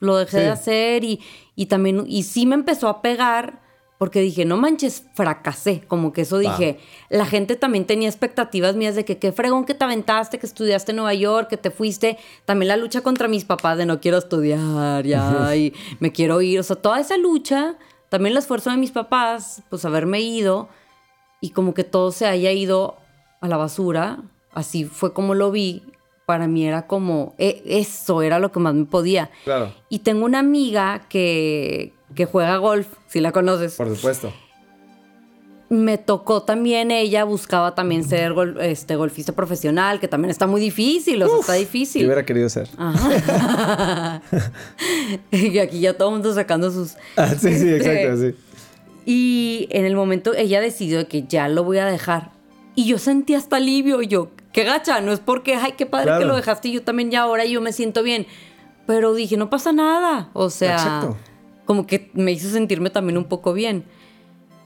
[0.00, 0.42] lo dejé Sí.
[0.44, 1.20] de hacer y,
[1.54, 3.64] y también, y sí me empezó a pegar.
[3.98, 5.80] Porque dije, no manches, fracasé.
[5.88, 6.78] Como que eso dije.
[7.08, 10.92] La gente también tenía expectativas mías de que qué fregón que te aventaste, que estudiaste
[10.92, 12.18] en Nueva York, que te fuiste.
[12.44, 16.60] También la lucha contra mis papás de no quiero estudiar ya y me quiero ir.
[16.60, 17.76] O sea, toda esa lucha,
[18.10, 20.68] también el esfuerzo de mis papás, pues haberme ido
[21.40, 22.98] y como que todo se haya ido
[23.40, 24.18] a la basura.
[24.52, 25.82] Así fue como lo vi.
[26.26, 29.30] Para mí era como, e- eso era lo que más me podía.
[29.44, 33.76] Claro, Y tengo una amiga que, que juega golf, si la conoces.
[33.76, 34.32] por supuesto.
[35.68, 40.60] Me tocó también ella, buscaba también ser gol- este, golfista profesional, que también está muy
[40.60, 42.04] difícil, o sea, está Yo difícil.
[42.06, 42.68] hubiera querido ser.
[42.76, 44.22] Ajá.
[45.30, 46.94] y aquí ya todo el mundo sacando sus...
[47.16, 48.34] Ah, sí, sí, Este, exacto, sí.
[49.04, 52.30] Y en el momento ella decidió de que ya lo voy a dejar.
[52.76, 54.00] Y yo sentí hasta alivio.
[54.02, 56.20] Y yo, qué gacha, no es porque, ay, qué padre Claro.
[56.20, 58.26] que lo dejaste y yo también ya ahora yo me siento bien.
[58.86, 60.30] Pero dije, no pasa nada.
[60.34, 61.16] O sea, Exacto.
[61.64, 63.84] como que me hizo sentirme también un poco bien.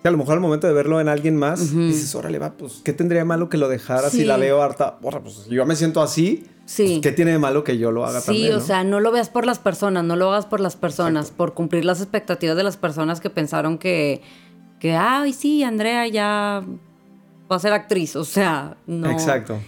[0.02, 2.80] Que a lo mejor al momento de verlo en alguien más, dices, órale, va, pues,
[2.84, 4.24] ¿qué tendría de malo que lo dejara si Sí.
[4.24, 4.98] la veo harta?
[4.98, 6.84] Porra, pues, si yo me siento así, Sí.
[6.86, 8.52] pues, ¿qué tiene de malo que yo lo haga Sí, también?
[8.52, 8.60] o no?
[8.60, 11.84] sea, no lo veas por las personas, no lo hagas por las personas, por cumplir
[11.84, 14.22] las expectativas de las personas que pensaron que,
[14.78, 16.64] que, ay, sí, Andrea ya
[17.50, 18.16] va a ser actriz.
[18.16, 19.10] O sea, no.
[19.10, 19.58] Exacto.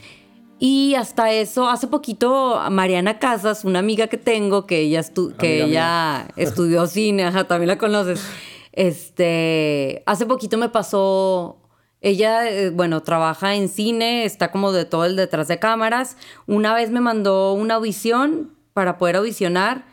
[0.58, 5.64] Y hasta eso, hace poquito, Mariana Casas, una amiga que tengo, que ella, estu- que
[5.64, 8.24] ella estudió cine, ajá, también la conoces.
[8.70, 11.58] Este, hace poquito me pasó,
[12.00, 16.16] ella, eh, bueno, trabaja en cine, está como de todo el detrás de cámaras.
[16.46, 19.86] Una vez me mandó una audición para poder audicionar.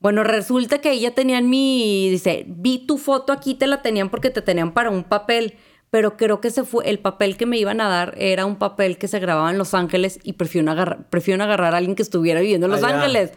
[0.00, 4.10] Bueno, resulta que ella tenía en mi, dice, vi tu foto aquí, te la tenían
[4.10, 5.56] porque te tenían para un papel,
[5.94, 8.98] pero creo que se fue, el papel que me iban a dar era un papel
[8.98, 12.40] que se grababa en Los Ángeles y prefiero agarrar, prefiero agarrar a alguien que estuviera
[12.40, 13.30] viviendo en Los Ah, Ángeles.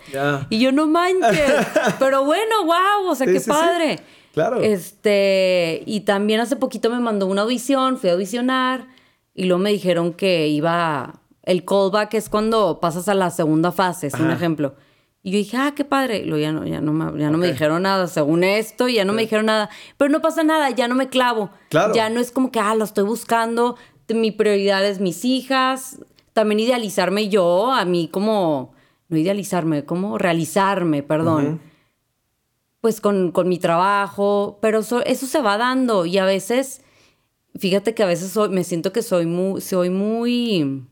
[0.50, 1.54] Y yo no manches,
[2.00, 3.52] pero bueno, wow, o sea, Sí, qué sí, sí.
[3.52, 4.00] padre.
[4.34, 4.60] Claro.
[4.63, 8.88] Este, y también hace poquito me mandó una audición, fui a audicionar
[9.36, 14.08] y luego me dijeron que iba, el callback es cuando pasas a la segunda fase,
[14.08, 14.74] es un ejemplo.
[15.28, 16.20] Y yo dije, ah, qué padre.
[16.20, 19.04] Y luego ya no, ya no, me, ya no me dijeron nada, según esto, ya
[19.04, 19.70] no me dijeron nada.
[19.98, 21.50] Pero no pasa nada, ya no me clavo.
[21.68, 21.94] Claro.
[21.94, 23.76] Ya no es como que, ah, lo estoy buscando.
[24.08, 26.00] Mi prioridad es mis hijas.
[26.32, 28.74] También idealizarme yo, a mí como,
[29.10, 31.60] no idealizarme, como realizarme, perdón
[32.80, 36.82] pues con, con mi trabajo, pero eso, eso se va dando y a veces,
[37.60, 40.86] fíjate que a veces soy- me siento que soy muy, soy muy,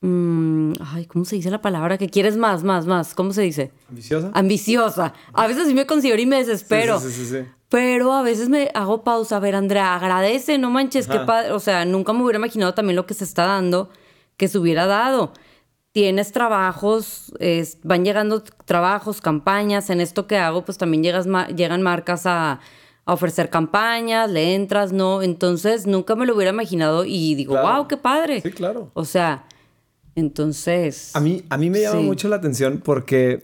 [0.00, 1.98] mm, ay, ¿cómo se dice la palabra?
[1.98, 3.72] Que quieres más, más, más, ¿cómo se dice?
[3.88, 4.30] ¿Ambiciosa?
[4.34, 5.12] Ambiciosa.
[5.32, 7.00] A veces sí me considero y me desespero.
[7.00, 7.38] Sí, sí, sí.
[7.68, 9.36] Pero a veces me hago pausa.
[9.36, 11.50] A ver, Andrea, agradece, no manches, qué padre.
[11.52, 13.90] O sea, nunca me hubiera imaginado también lo que se está dando,
[14.36, 15.32] que se hubiera dado.
[15.92, 19.90] Tienes trabajos, es- van llegando trabajos, campañas.
[19.90, 22.60] En esto que hago, pues también llegas ma- llegan marcas a,
[23.04, 25.22] a ofrecer campañas, le entras, ¿no?
[25.22, 27.76] Entonces, nunca me lo hubiera imaginado y digo, Claro.
[27.78, 28.42] wow, qué padre.
[28.42, 28.90] Sí, claro.
[28.94, 29.44] O sea,
[30.16, 31.14] entonces...
[31.14, 32.06] A mí, a mí me llama Sí.
[32.06, 33.42] mucho la atención porque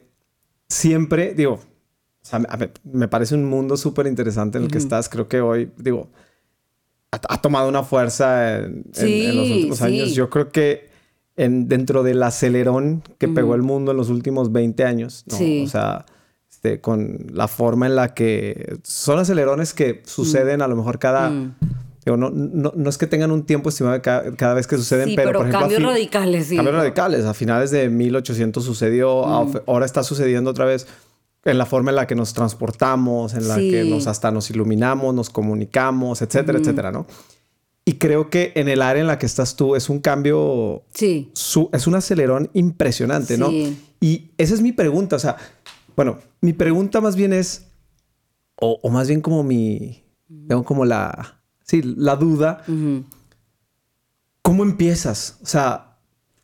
[0.69, 2.41] siempre, digo, o sea,
[2.85, 5.09] me parece un mundo súper interesante en el que estás.
[5.09, 6.09] Creo que hoy, digo,
[7.11, 9.85] ha, ha tomado una fuerza en, en- Sí, en los últimos sí.
[9.85, 10.15] años.
[10.15, 10.89] Yo creo que
[11.37, 15.37] en, dentro del acelerón que pegó el mundo en los últimos 20 años, ¿no?
[15.37, 15.65] Sí.
[15.65, 16.05] o sea,
[16.51, 21.33] este, con la forma en la que son acelerones que suceden a lo mejor cada...
[22.03, 22.05] Mm.
[22.05, 24.77] Digo, no, no, no es que tengan un tiempo estimado de cada, cada vez que
[24.77, 25.69] suceden, sí, pero, pero, por ejemplo...
[25.71, 26.57] cambios radicales, sí.
[26.57, 27.25] Cambios radicales.
[27.25, 29.57] A finales de 1800 sucedió, Mm.
[29.67, 30.87] ahora está sucediendo otra vez
[31.45, 33.71] en la forma en la que nos transportamos, en la Sí.
[33.71, 37.07] que nos hasta nos iluminamos, nos comunicamos, etcétera, etcétera, ¿no?
[37.85, 41.31] Y creo que en el área en la que estás tú es un cambio, Sí.
[41.35, 43.51] su- es un acelerón impresionante, ¿no?
[44.01, 45.37] Y esa es mi pregunta, o sea,
[45.97, 47.67] bueno, mi pregunta más bien es,
[48.57, 50.05] o, o más bien como mi,
[50.49, 51.42] tengo como la,
[51.73, 52.65] sí, la duda.
[54.43, 55.39] ¿cómo empiezas?
[55.43, 55.97] O sea,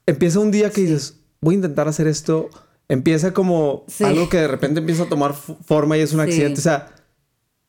[0.06, 2.48] empieza un día que dices, voy a intentar hacer esto,
[2.88, 4.04] empieza como Sí.
[4.04, 6.28] algo que de repente empieza a tomar forma y es un Sí.
[6.28, 6.88] accidente, o sea,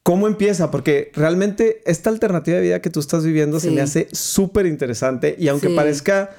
[0.04, 0.72] ¿cómo empieza?
[0.72, 3.76] Porque realmente esta alternativa de vida que tú estás viviendo se Sí.
[3.76, 5.76] me hace súper interesante y aunque Sí.
[5.76, 6.30] parezca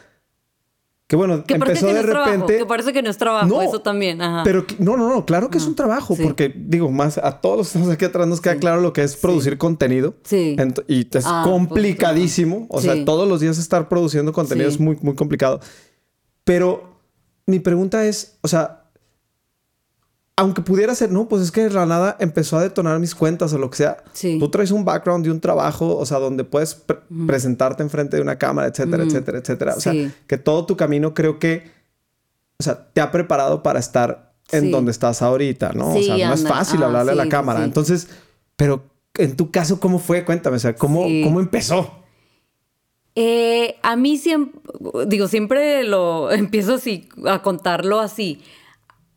[1.10, 3.18] que bueno, Que empezó que no de es trabajo, repente, que parece que no es
[3.18, 4.22] trabajo, No, eso también.
[4.22, 4.42] Ajá.
[4.44, 6.22] pero no, no, no, claro que es un trabajo, sí.
[6.22, 9.02] porque digo, más a todos los que estamos aquí atrás nos queda claro lo que
[9.02, 10.14] es producir contenido.
[10.22, 10.54] Sí.
[10.86, 12.66] Y es Ah, pues, complicadísimo.
[12.70, 15.58] O sea, todos los días estar produciendo contenido es muy, muy complicado.
[16.44, 17.00] Pero
[17.44, 18.79] mi pregunta es, o sea,
[20.40, 23.52] aunque pudiera ser, no, pues es que de la nada empezó a detonar mis cuentas
[23.52, 24.02] o lo que sea.
[24.14, 24.38] Sí.
[24.38, 28.22] Tú traes un background de un trabajo, o sea, donde puedes pre- presentarte enfrente de
[28.22, 29.74] una cámara, etcétera, etcétera, etcétera.
[29.76, 29.92] O sea,
[30.26, 31.70] que todo tu camino creo que,
[32.58, 34.70] o sea, te ha preparado para estar en Sí.
[34.70, 35.94] donde estás ahorita, ¿no?
[35.94, 37.62] o sea, no es fácil Ah, hablarle a la cámara.
[37.62, 38.08] Entonces,
[38.56, 38.82] pero
[39.18, 40.24] en tu caso, ¿cómo fue?
[40.24, 41.98] Cuéntame, o sea, ¿cómo, cómo empezó?
[43.14, 44.60] Eh, a mí siempre,
[45.06, 48.40] digo, siempre lo empiezo así, a contarlo así.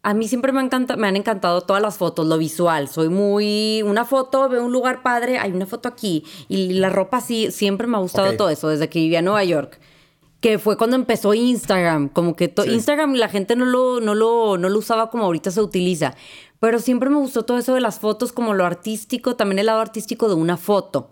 [0.05, 2.89] A mí siempre me, encanta, me han encantado todas las fotos, lo visual.
[2.89, 3.81] Soy muy...
[3.83, 6.25] Una foto, veo un lugar padre, hay una foto aquí.
[6.49, 9.45] Y la ropa sí, siempre me ha gustado todo eso, desde que vivía en Nueva
[9.45, 9.79] York.
[10.41, 12.09] Que fue cuando empezó Instagram.
[12.09, 12.69] Como que Sí.
[12.69, 16.15] Instagram la gente no lo, no, lo, no lo usaba como ahorita se utiliza.
[16.59, 19.79] Pero siempre me gustó todo eso de las fotos, como lo artístico, también el lado
[19.79, 21.11] artístico de una foto.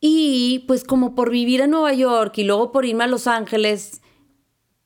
[0.00, 4.02] Y pues como por vivir en Nueva York y luego por irme a Los Ángeles,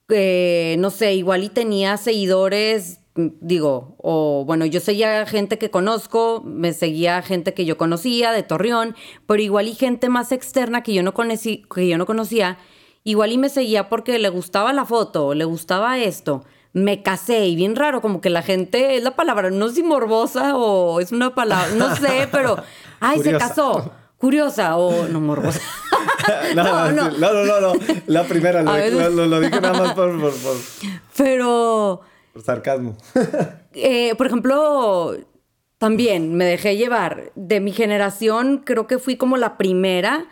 [0.08, 6.42] eh, no sé, igual y tenía seguidores, digo, o bueno, yo seguía gente que conozco,
[6.44, 10.94] me seguía gente que yo conocía de Torreón, pero igual y gente más externa que
[10.94, 12.58] yo no, conocí, que yo no conocía,
[13.04, 16.44] igual y me seguía porque le gustaba la foto, le gustaba esto.
[16.74, 19.82] Me casé y bien raro, como que la gente, es la palabra, no sé si
[19.82, 22.62] morbosa o es una palabra, no sé, pero,
[23.00, 23.38] ay, Curiosa.
[23.38, 23.92] se casó.
[24.18, 25.60] Curiosa o no morbosa.
[26.54, 27.80] No, no, No, no, no, no, no.
[28.06, 30.56] La primera, lo dije nada más por, por- por-
[31.16, 32.00] Pero,
[32.32, 32.96] por sarcasmo.
[33.72, 35.16] eh, por ejemplo,
[35.78, 37.32] también me dejé llevar.
[37.34, 40.26] De mi generación, creo que fui como la primera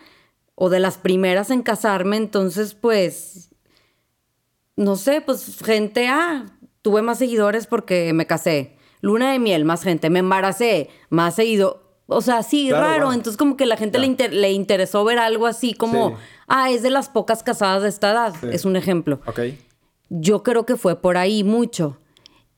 [0.55, 2.17] o de las primeras en casarme.
[2.17, 3.49] Entonces, pues,
[4.75, 6.45] no sé, pues gente, ah,
[6.81, 8.77] tuve más seguidores porque me casé.
[9.01, 10.09] Luna de miel, más gente.
[10.09, 11.86] Me embaracé, más seguido.
[12.07, 13.05] O sea, sí, Claro, raro.
[13.07, 13.13] wow.
[13.13, 14.01] Entonces, como que la gente Ya.
[14.01, 16.15] le, inter- le interesó ver algo así como, Sí.
[16.47, 18.33] ah, es de las pocas casadas de esta edad.
[18.39, 18.47] Sí.
[18.51, 19.19] Es un ejemplo.
[19.25, 19.39] Ok.
[20.09, 21.97] Yo creo que fue por ahí mucho.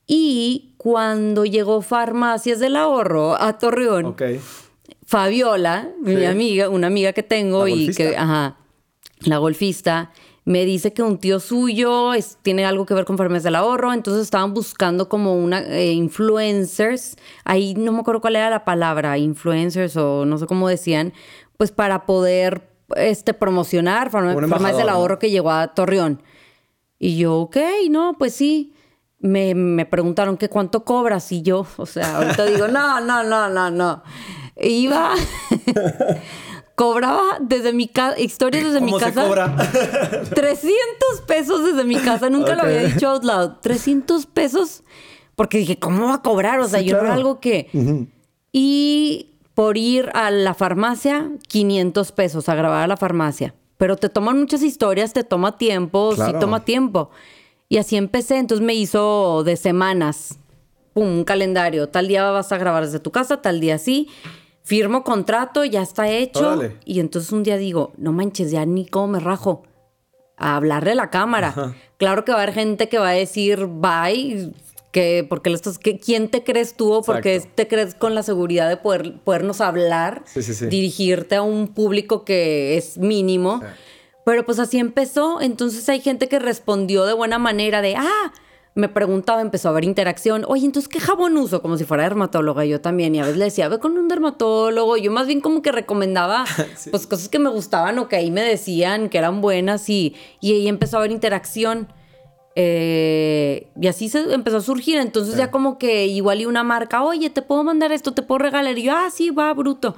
[0.06, 4.22] Y cuando llegó Farmacias del Ahorro a Torreón, Ok.
[5.06, 6.26] Fabiola, mi Sí.
[6.26, 8.04] amiga, una amiga que tengo La y golfista.
[8.12, 8.58] que, ajá,
[9.22, 10.12] la golfista,
[10.50, 13.94] me dice que un tío suyo es- tiene algo que ver con Farmacias del Ahorro,
[13.94, 19.18] entonces estaban buscando como una eh, influencers, ahí no me acuerdo cuál era la palabra,
[19.20, 21.14] influencers o no sé cómo decían,
[21.58, 24.90] pues para poder este, promocionar Farmacias del.
[24.90, 26.24] Ahorro que llegó a Torreón.
[26.98, 27.58] Y yo, ok,
[27.90, 28.74] no, pues sí.
[29.22, 33.50] Me, me preguntaron que cuánto cobras y yo, o sea, ahorita digo, no, no, no,
[33.50, 34.02] no, no.
[34.62, 35.12] Iba,
[36.80, 39.28] cobraba desde mi casa, historias desde mi ¿Cómo se casa.
[39.28, 39.54] cobra?
[40.34, 40.72] 300
[41.28, 43.52] pesos desde mi casa, nunca lo había dicho out loud.
[43.62, 44.84] 300 pesos,
[45.36, 46.62] porque dije, ¿cómo va a cobrar?
[46.62, 47.20] O sea, Sí, yo no era claro.
[47.20, 47.68] algo que...
[48.54, 53.54] Y por ir a la farmacia, 500 pesos a grabar a la farmacia.
[53.76, 56.32] Pero te toman muchas historias, te toma tiempo, Claro.
[56.32, 57.10] sí toma tiempo.
[57.68, 60.40] Y así empecé, entonces me hizo de semanas,
[60.94, 61.90] pum, un calendario.
[61.90, 64.08] Tal día vas a grabar desde tu casa, tal día sí.
[64.64, 66.48] Firmo contrato, ya está hecho.
[66.54, 66.78] Órale.
[66.86, 69.64] Y entonces un día digo, no manches, ya ni cómo me rajo.
[70.38, 71.76] A hablarle a la cámara.
[71.98, 74.54] Claro que va a haber gente que va a decir bye,
[74.92, 78.70] que porque estás, que, ¿quién te crees tú o porque te crees con la seguridad
[78.70, 80.68] de poder, podernos hablar, Sí, sí, sí.
[80.68, 83.62] dirigirte a un público que es mínimo?
[84.24, 85.42] Pero pues así empezó.
[85.42, 88.32] Entonces hay gente que respondió de buena manera de, ah,
[88.76, 90.46] me preguntaba, empezó a haber interacción.
[90.48, 91.62] Oye, entonces, ¿qué jabón uso?
[91.62, 93.16] Como si fuera dermatóloga yo también.
[93.16, 94.98] Y a veces le decía, ve con un dermatólogo.
[94.98, 96.46] Yo más bien como que recomendaba,
[96.92, 99.90] pues, cosas que me gustaban o que ahí me decían que eran buenas.
[99.90, 101.88] Y, y ahí empezó a haber interacción.
[102.56, 104.98] Eh, y así se empezó a surgir.
[104.98, 108.40] Entonces ya como que igual y una marca, oye, te puedo mandar esto, te puedo
[108.40, 108.78] regalar.
[108.78, 109.96] Y yo, ah, sí, va, bruto.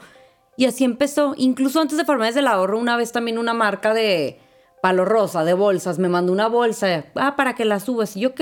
[0.58, 1.34] Y así empezó.
[1.38, 4.40] Incluso antes de Farmacias del Ahorro, una vez también una marca de
[4.82, 8.18] palo rosa, de bolsas, me mandó una bolsa, ah, para que la subas.
[8.18, 8.42] Y yo, ok,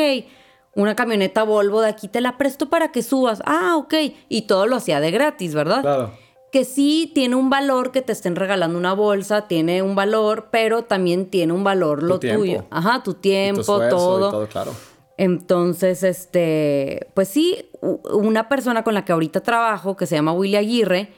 [0.76, 3.42] una camioneta Volvo de aquí te la presto para que subas.
[3.46, 3.94] Ah, ok.
[4.30, 5.82] Y todo lo hacía de gratis, ¿verdad?
[5.82, 6.12] Claro.
[6.52, 10.84] que sí tiene un valor que te estén regalando una bolsa, tiene un valor, pero
[10.84, 12.66] también tiene un valor lo tuyo.
[12.72, 14.32] Ajá, tu tiempo, todo.
[14.32, 14.72] todo claro.
[15.20, 20.56] Entonces, este, pues sí, una persona con la que ahorita trabajo, que se llama Willy
[20.56, 21.10] Aguirre,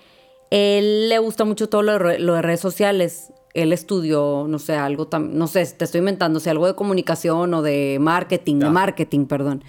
[0.50, 3.32] él le gusta mucho todo lo de, redes sociales.
[3.54, 7.54] Él estudió, no sé, algo tan, no sé, te estoy inventando, si algo de comunicación
[7.54, 9.64] o de marketing, de marketing, perdón.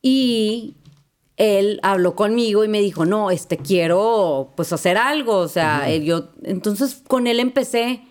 [0.00, 0.76] Y
[1.36, 5.36] él habló conmigo y me dijo, no, este, quiero, pues, hacer algo.
[5.36, 8.02] O sea, yo, entonces con él empecé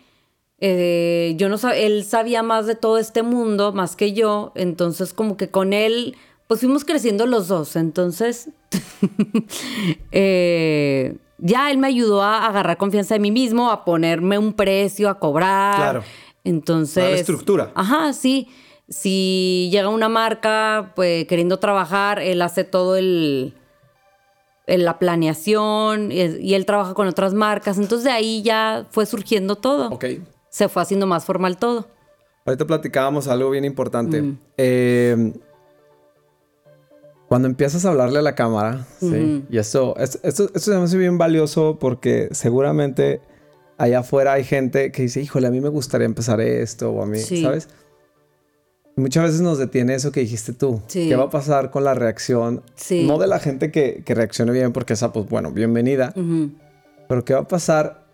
[0.59, 5.37] eh, yo no él sabía más de todo este mundo, más que yo, entonces como
[5.37, 6.15] que con él,
[6.47, 8.49] pues fuimos creciendo los dos, entonces
[10.11, 15.09] eh, ya él me ayudó a agarrar confianza de mí mismo, a ponerme un precio,
[15.09, 15.75] a cobrar.
[15.75, 16.03] Claro.
[16.43, 17.11] Entonces...
[17.11, 17.71] La estructura.
[17.75, 18.49] Ajá, sí.
[18.89, 23.53] Si llega una marca pues, queriendo trabajar, él hace todo el
[24.65, 27.77] la planeación y, él trabaja con otras marcas.
[27.77, 29.89] Entonces de ahí ya fue surgiendo todo.
[29.89, 30.05] Ok
[30.57, 31.87] se fue haciendo más formal todo.
[32.45, 34.23] Ahorita platicábamos algo bien importante.
[34.57, 35.33] Eh,
[37.27, 39.45] cuando empiezas a hablarle a la cámara, ¿sí?
[39.49, 43.21] Y eso, esto, esto, se me hace bien valioso porque seguramente
[43.77, 47.05] allá afuera hay gente que dice, híjole, a mí me gustaría empezar esto o a
[47.05, 47.67] mí, ¿sabes?
[48.95, 50.81] muchas veces nos detiene eso que dijiste tú.
[50.91, 52.63] ¿Qué va a pasar con la reacción?
[52.89, 56.13] No de la gente que, que, reaccione bien, porque esa, pues bueno, bienvenida.
[57.07, 58.07] Pero ¿qué va a pasar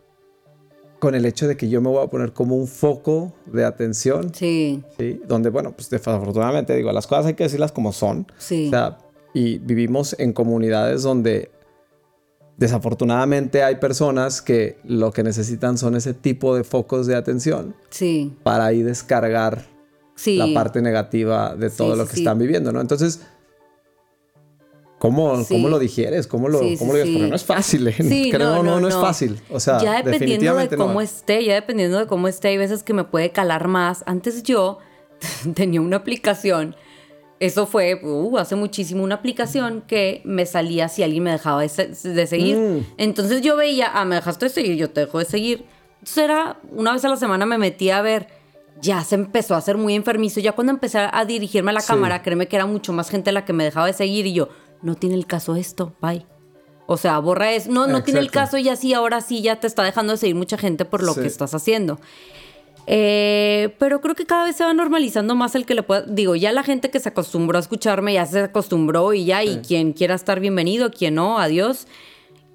[1.04, 4.34] con el hecho de que yo me voy a poner como un foco de atención.
[4.34, 4.82] Sí.
[4.98, 5.20] Sí.
[5.28, 8.26] Donde, bueno, pues desafortunadamente digo, las cosas hay que decirlas como son.
[8.38, 8.68] Sí.
[8.68, 9.00] O sea,
[9.34, 11.52] y vivimos en comunidades donde
[12.58, 17.76] desafortunadamente hay personas que lo que necesitan son ese tipo de focos de atención.
[17.90, 18.36] Sí.
[18.44, 19.66] Para ahí descargar
[20.16, 20.38] sí.
[20.38, 22.80] la parte negativa de todo lo que están viviendo, ¿no?
[22.82, 23.22] Entonces,
[25.04, 26.28] ¿Cómo, lo digieres?
[26.28, 27.96] ¿Cómo lo, cómo lo Porque no es fácil, ¿eh?
[28.32, 29.38] Creo, no, no, es fácil.
[29.50, 32.94] O sea, ya dependiendo de cómo esté, ya dependiendo de cómo esté, hay veces que
[32.94, 34.04] me puede calar más.
[34.06, 34.78] Antes yo
[35.56, 36.78] tenía una aplicación,
[37.46, 41.70] eso fue uh, hace muchísimo, una aplicación que me salía si alguien me dejaba de,
[41.70, 42.58] seguir.
[42.58, 42.86] Mm.
[42.98, 45.66] Entonces yo veía, ah, me dejaste de seguir, yo te dejo de seguir.
[45.94, 48.28] Entonces era, una vez a la semana me metía a ver
[48.82, 50.40] ya se empezó a hacer muy enfermizo.
[50.40, 53.46] Ya cuando empecé a dirigirme a la cámara, créeme que era mucho más gente la
[53.46, 54.50] que me dejaba de seguir y yo,
[54.82, 56.26] no tiene el caso esto, bye.
[56.86, 57.72] O sea, borra eso.
[57.72, 60.36] No, no tiene el caso y así, ahora sí ya te está dejando de seguir
[60.36, 62.00] mucha gente por lo que estás haciendo.
[62.86, 66.02] Eh, pero creo que cada vez se va normalizando más el que le pueda.
[66.02, 69.58] Digo, ya la gente que se acostumbró a escucharme ya se acostumbró y ya, y
[69.58, 71.88] quien quiera estar bienvenido, quien no, adiós.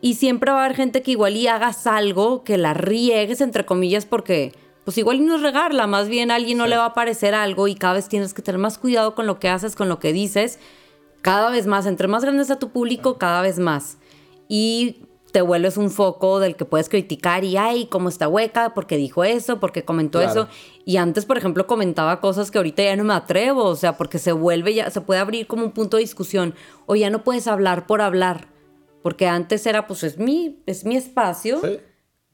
[0.01, 3.65] Y siempre va a haber gente que igual y hagas algo, que la riegues, entre
[3.67, 4.53] comillas, porque
[4.85, 7.35] pues igual y no es regarla, más bien a alguien no le va a parecer
[7.35, 9.99] algo y cada vez tienes que tener más cuidado con lo que haces, con lo
[9.99, 10.59] que dices
[11.23, 13.99] cada vez más, entre más grande sea tu público, cada vez más.
[14.49, 18.97] Y te vuelves un foco del que puedes criticar y, ay, cómo está hueca, porque
[18.97, 20.49] dijo eso, porque comentó eso.
[20.85, 24.19] Y antes, por ejemplo, comentaba cosas que ahorita ya no me atrevo, o sea, porque
[24.19, 26.55] se vuelve ya, se puede abrir como un punto de discusión.
[26.87, 28.49] O ya no puedes hablar por hablar.
[29.03, 31.61] Porque antes era, pues es mi, es mi espacio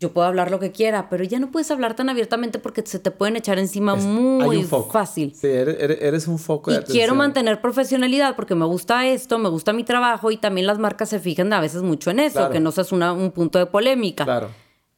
[0.00, 2.98] yo puedo hablar lo que quiera, pero ya no puedes hablar tan abiertamente porque se
[2.98, 5.34] te pueden echar encima muy fácil.
[5.34, 9.72] Sí, eres, un foco de y quiero mantener profesionalidad porque me gusta esto, me gusta
[9.72, 12.72] mi trabajo y también las marcas se fijan a veces mucho en eso, que no
[12.72, 14.24] seas un punto de polémica.
[14.24, 14.50] Claro.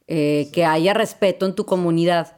[0.09, 2.37] Eh, que haya respeto en tu comunidad.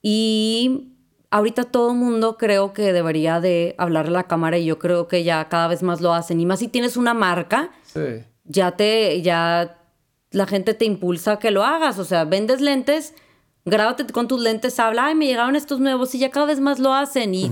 [0.00, 0.94] Y
[1.30, 5.06] ahorita todo el mundo creo que debería de hablar a la cámara y yo creo
[5.06, 6.40] que ya cada vez más lo hacen.
[6.40, 7.70] Y más si tienes una marca,
[8.44, 9.78] ya te, ya
[10.36, 11.98] la gente te impulsa a que lo hagas.
[11.98, 13.14] O sea, vendes lentes,
[13.64, 16.78] grábate con tus lentes, habla, ay, me llegaron estos nuevos y ya cada vez más
[16.78, 17.34] lo hacen.
[17.34, 17.50] Y,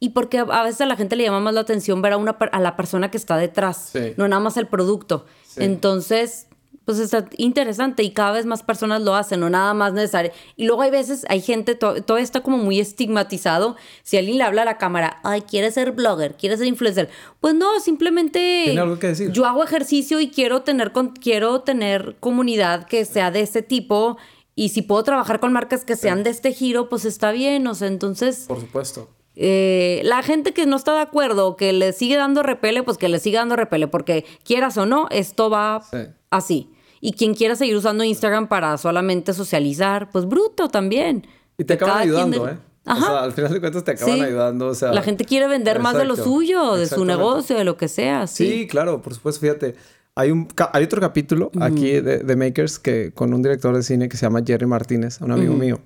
[0.00, 2.30] y porque a veces a la gente le llama más la atención ver a, una,
[2.30, 5.26] a la persona que está detrás, no nada más el producto.
[5.56, 6.46] Entonces,
[6.84, 10.32] pues está interesante y cada vez más personas lo hacen, no nada más necesario.
[10.56, 13.76] Y luego hay veces, hay gente, todo, está como muy estigmatizado.
[14.02, 17.08] Si alguien le habla a la cámara, ay, quiere ser blogger, quiere ser influencer.
[17.40, 19.30] Pues no, simplemente ¿Tiene algo que decir?
[19.32, 24.16] yo hago ejercicio y quiero tener, quiero tener comunidad que sea de este tipo.
[24.54, 27.66] Y si puedo trabajar con marcas que sean de este giro, pues está bien.
[27.66, 28.44] O sea, entonces...
[28.48, 29.08] Por supuesto.
[29.34, 33.08] Eh, la gente que no está de acuerdo, que le sigue dando repele, pues que
[33.08, 35.82] le siga dando repele, porque quieras o no, esto va
[36.30, 36.70] así.
[37.04, 41.26] Y quien quiera seguir usando Instagram para solamente socializar, pues bruto también.
[41.58, 42.56] Y te acaban ayudando, ¿eh?
[42.84, 43.06] Ajá.
[43.06, 44.68] O sea, al final de cuentas te acaban ayudando.
[44.68, 47.76] O sea, la gente quiere vender más de lo suyo, de su negocio, de lo
[47.76, 48.28] que sea.
[48.28, 49.40] Sí, claro, por supuesto.
[49.40, 49.74] Fíjate,
[50.14, 54.16] hay, un, hay otro capítulo aquí de, Makers que con un director de cine que
[54.16, 55.80] se llama Jerry Martínez, un amigo mío.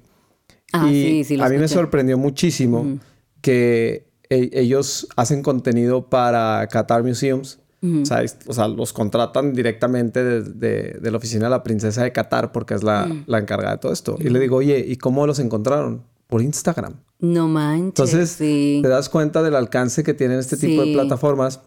[0.74, 2.98] Ah, y sí, sí, a mí me sorprendió muchísimo
[3.40, 7.58] que e, ellos hacen contenido para Qatar Museums
[8.02, 12.12] o, sea, o, sea, los contratan directamente de, de, la oficina de la princesa de
[12.12, 14.16] Qatar porque es la, la encargada de todo esto.
[14.20, 16.04] Y le digo, oye, ¿y cómo los encontraron?
[16.26, 16.94] Por Instagram.
[17.18, 18.12] No manches.
[18.12, 21.60] Entonces, te das cuenta del alcance que tienen este tipo de plataformas.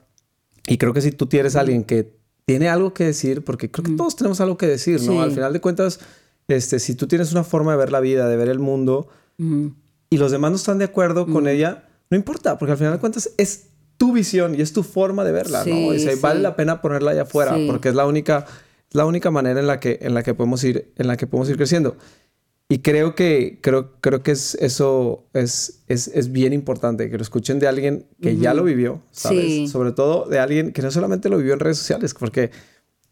[0.68, 3.84] Y creo que si tú tienes a alguien que tiene algo que decir, porque creo
[3.86, 5.22] que todos tenemos algo que decir, ¿no?
[5.22, 6.00] Al final de cuentas,
[6.48, 9.08] este, si tú tienes una forma de ver la vida, de ver el mundo,
[9.38, 13.00] y los demás no están de acuerdo con ella, no importa, porque al final de
[13.00, 13.68] cuentas es
[14.00, 15.94] tu visión y es tu forma de verla, ¿no?
[15.94, 18.46] Y vale la pena ponerla allá afuera, porque es la única,
[18.92, 21.50] la única manera en la que, en la que podemos ir, en la que podemos
[21.50, 21.98] ir creciendo.
[22.70, 27.24] Y creo que, creo, creo que es, eso es, es, es bien importante, que lo
[27.24, 29.70] escuchen de alguien que ya lo vivió, ¿sabes?
[29.70, 32.52] Sobre todo de alguien que no solamente lo vivió en redes sociales, porque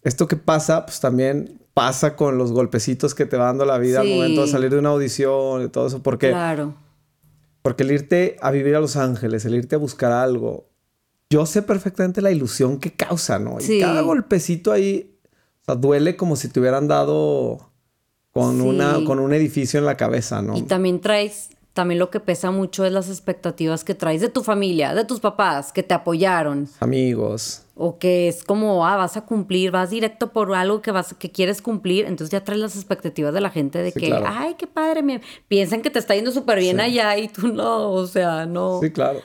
[0.04, 4.00] esto que pasa, pues también pasa con los golpecitos que te va dando la vida
[4.00, 6.30] al momento de salir de una audición y todo eso, porque...
[6.30, 6.76] Claro.
[7.62, 10.70] Porque el irte a vivir a Los Ángeles, el irte a buscar algo,
[11.30, 13.58] yo sé perfectamente la ilusión que causa, ¿no?
[13.60, 15.18] Y cada golpecito ahí,
[15.62, 17.72] o sea, duele como si te hubieran dado
[18.32, 20.58] con, una, con un edificio en la cabeza, ¿no?
[20.58, 24.44] Y también traes, también lo que pesa mucho es las expectativas que traes de tu
[24.44, 26.70] familia, de tus papás, que te apoyaron.
[26.80, 27.64] Amigos.
[27.76, 31.32] O que es como, ah, vas a cumplir, vas directo por algo que, vas, que
[31.32, 35.04] quieres cumplir, entonces ya traes las expectativas de la gente de que, ay, qué padre,
[35.04, 35.22] me...
[35.48, 38.80] piensan que te está yendo súper bien allá y tú no, o sea, no.
[38.82, 39.20] Sí, claro.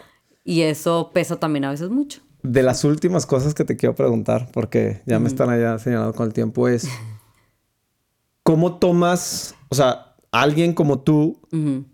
[0.45, 2.23] Y eso pesa también a veces mucho.
[2.43, 6.27] De las últimas cosas que te quiero preguntar, porque ya me están allá señalando con
[6.27, 6.89] el tiempo, es...
[8.43, 11.41] ¿Cómo tomas, o sea, alguien como tú,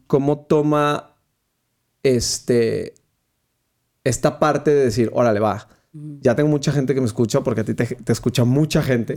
[0.07, 1.17] cómo toma
[2.03, 2.95] este,
[4.03, 7.65] esta parte de decir, órale, va, ya tengo mucha gente que me escucha porque a
[7.65, 9.17] ti te, escucha mucha gente.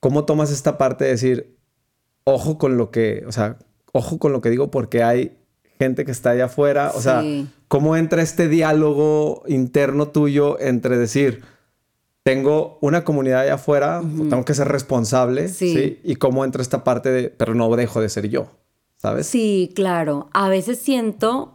[0.00, 1.56] ¿Cómo tomas esta parte de decir,
[2.24, 3.58] ojo con lo que, o sea,
[3.92, 5.38] ojo con lo que digo porque hay
[5.78, 6.92] gente que está allá afuera?
[6.94, 7.22] O sea,
[7.68, 11.42] ¿cómo entra este diálogo interno tuyo entre decir,
[12.22, 16.00] tengo una comunidad allá afuera, tengo que ser responsable, sí.
[16.02, 18.50] Y cómo entra esta parte de, pero no dejo de ser yo,
[18.96, 19.26] ¿sabes?
[19.26, 20.28] Sí, claro.
[20.34, 21.54] A veces siento,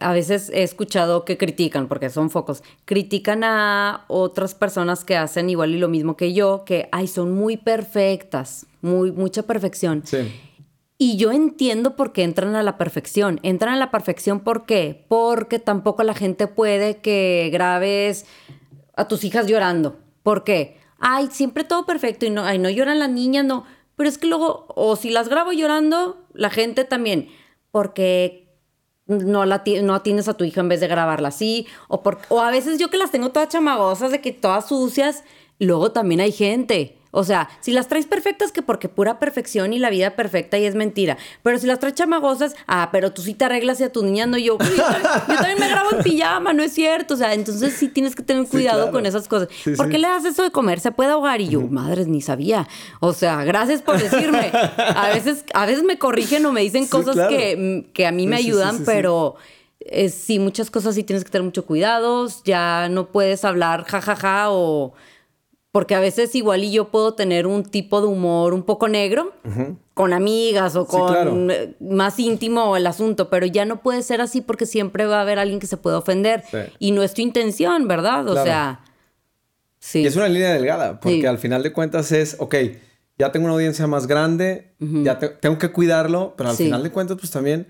[0.00, 5.48] a veces he escuchado que critican, porque son focos, critican a otras personas que hacen
[5.48, 10.02] igual y lo mismo que yo, que, ay, son muy perfectas, muy, mucha perfección.
[10.04, 10.28] Sí.
[11.02, 13.40] Y yo entiendo por qué entran a la perfección.
[13.42, 15.06] Entran a la perfección ¿por qué?
[15.08, 18.26] Porque tampoco la gente puede que grabes
[18.96, 19.96] a tus hijas llorando.
[20.22, 20.76] ¿Por qué?
[20.98, 23.64] Ay, siempre todo perfecto y no, ay, no lloran las niñas, no.
[23.96, 27.30] Pero es que luego, o si las grabo llorando, la gente también,
[27.70, 28.52] porque
[29.06, 32.42] no, la, no atiendes a tu hija en vez de grabarla así, o, por, o
[32.42, 35.24] a veces yo que las tengo todas chamagosas, de que todas sucias,
[35.58, 39.78] luego también hay gente o sea, si las traes perfectas, que porque pura perfección y
[39.78, 41.16] la vida perfecta y es mentira.
[41.42, 44.26] Pero si las traes chamagosas, ah, pero tú sí te arreglas y a tu niña
[44.26, 44.58] no yo.
[44.58, 47.14] Yo, también me grabo en pijama, no es cierto.
[47.14, 49.48] O sea, entonces sí tienes que tener cuidado con esas cosas.
[49.76, 50.78] ¿Por qué le das eso de comer?
[50.78, 51.40] ¿Se puede ahogar?
[51.40, 52.68] Y yo, madres, ni sabía.
[53.00, 54.52] O sea, gracias por decirme.
[54.52, 58.36] A veces, a veces me corrigen o me dicen cosas que, que, a mí me
[58.36, 59.34] ayudan, pero
[60.12, 62.28] sí, muchas cosas sí tienes que tener mucho cuidado.
[62.44, 64.94] Ya no puedes hablar jajaja ja, ja, o
[65.72, 69.32] porque a veces igual y yo puedo tener un tipo de humor un poco negro
[69.94, 74.40] con amigas o con eh, más íntimo el asunto, pero ya no puede ser así
[74.40, 76.42] porque siempre va a haber alguien que se puede ofender
[76.78, 78.28] y no es tu intención, ¿verdad?
[78.28, 78.80] O sea,
[79.78, 80.00] sí.
[80.00, 82.56] Y es una línea delgada porque al final de cuentas es, ok,
[83.18, 87.16] ya tengo una audiencia más grande, ya tengo que cuidarlo, pero al final de cuentas
[87.18, 87.66] pues también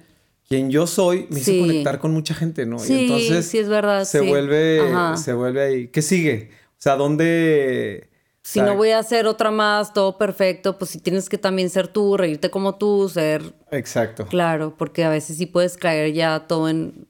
[0.48, 2.78] quien yo soy me hizo conectar con mucha gente, ¿no?
[2.78, 4.04] Sí, y entonces sí es verdad.
[4.04, 4.80] Se vuelve,
[5.16, 5.88] se vuelve ahí.
[5.88, 6.50] ¿Qué sigue?
[6.80, 8.08] O sea, ¿dónde...?
[8.42, 11.88] Si no voy a hacer otra más, todo perfecto, pues si tienes que también ser
[11.88, 13.54] tú, reírte como tú, ser...
[13.70, 14.26] Exacto.
[14.26, 17.06] Claro, porque a veces sí puedes caer ya todo en...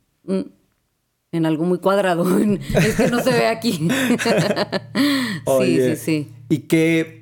[1.33, 2.27] En algo muy cuadrado.
[2.75, 3.73] es que no se ve aquí.
[5.61, 6.33] sí, sí, sí.
[6.49, 7.20] ¿Y qué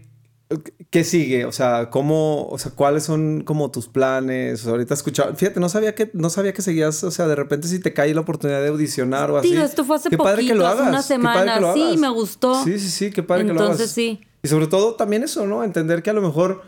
[0.90, 1.44] ¿Qué sigue?
[1.44, 4.66] O sea, ¿cómo, o sea, cuáles son como tus planes?
[4.66, 7.80] ahorita escuchaba, fíjate, no sabía que, no sabía que seguías, o sea, de repente si
[7.80, 9.50] te cae la oportunidad de audicionar o así.
[9.50, 10.88] Tío, esto fue hace qué padre que lo hagas.
[10.88, 11.74] una semana.
[11.74, 12.64] Sí, me gustó.
[12.64, 13.72] Sí, sí, sí, qué padre que lo hagas.
[13.72, 14.20] Entonces sí.
[14.42, 15.64] Y sobre todo también eso, ¿no?
[15.64, 16.62] Entender que a lo mejor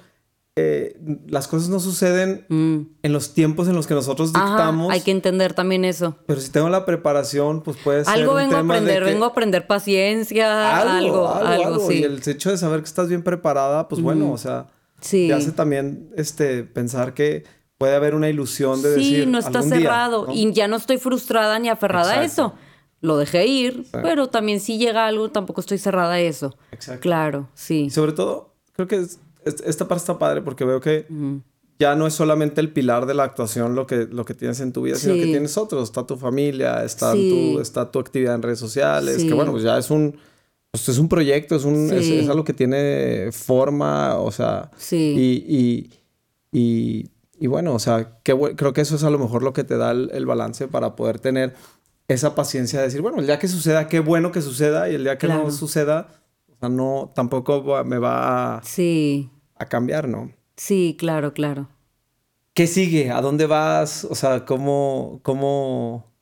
[0.57, 0.99] eh,
[1.29, 2.81] las cosas no suceden mm.
[3.03, 4.93] en los tiempos en los que nosotros dictamos.
[4.93, 6.17] hay que entender también eso.
[6.27, 8.15] Pero si tengo la preparación, pues puede ser.
[8.15, 12.01] Algo vengo a aprender, vengo a aprender paciencia, algo, algo, sí.
[12.01, 14.67] Y el hecho de saber que estás bien preparada, pues bueno, o sea,
[15.01, 15.29] sí.
[15.29, 17.45] te hace también este, pensar que
[17.79, 19.25] puede haber una ilusión de decir.
[19.25, 20.27] Sí, no está cerrado.
[20.33, 22.55] Y ya no estoy frustrada ni aferrada a eso.
[23.01, 26.59] Lo dejé ir, pero también si llega algo, tampoco estoy cerrada a eso.
[26.73, 27.01] Exacto.
[27.01, 27.85] Claro, sí.
[27.85, 31.07] Y sobre todo, creo que es esta parte está padre porque veo que
[31.79, 34.73] ya no es solamente el pilar de la actuación lo que, lo que tienes en
[34.73, 35.85] tu vida, sino que tienes otros.
[35.85, 39.79] Está tu familia, está, tu, está tu actividad en redes sociales, que bueno, pues ya
[39.79, 40.17] es un,
[40.71, 42.19] pues es un proyecto, es, un, es, Sí.
[42.19, 44.97] es algo que tiene forma, o sea, Sí.
[45.49, 45.91] y,
[46.53, 49.53] y, y, y bueno, o sea, bu- creo que eso es a lo mejor lo
[49.55, 51.55] que te da el, el balance para poder tener
[52.09, 55.05] esa paciencia de decir, bueno, el día que suceda, qué bueno que suceda, y el
[55.05, 56.09] día que no suceda,
[56.61, 60.31] sea, no, tampoco me va a, Sí, a cambiar, ¿no?
[60.57, 61.69] sí, claro, claro.
[62.55, 63.11] ¿Qué sigue?
[63.11, 64.05] ¿A dónde vas?
[64.05, 66.13] O sea, ¿cómo, cómo,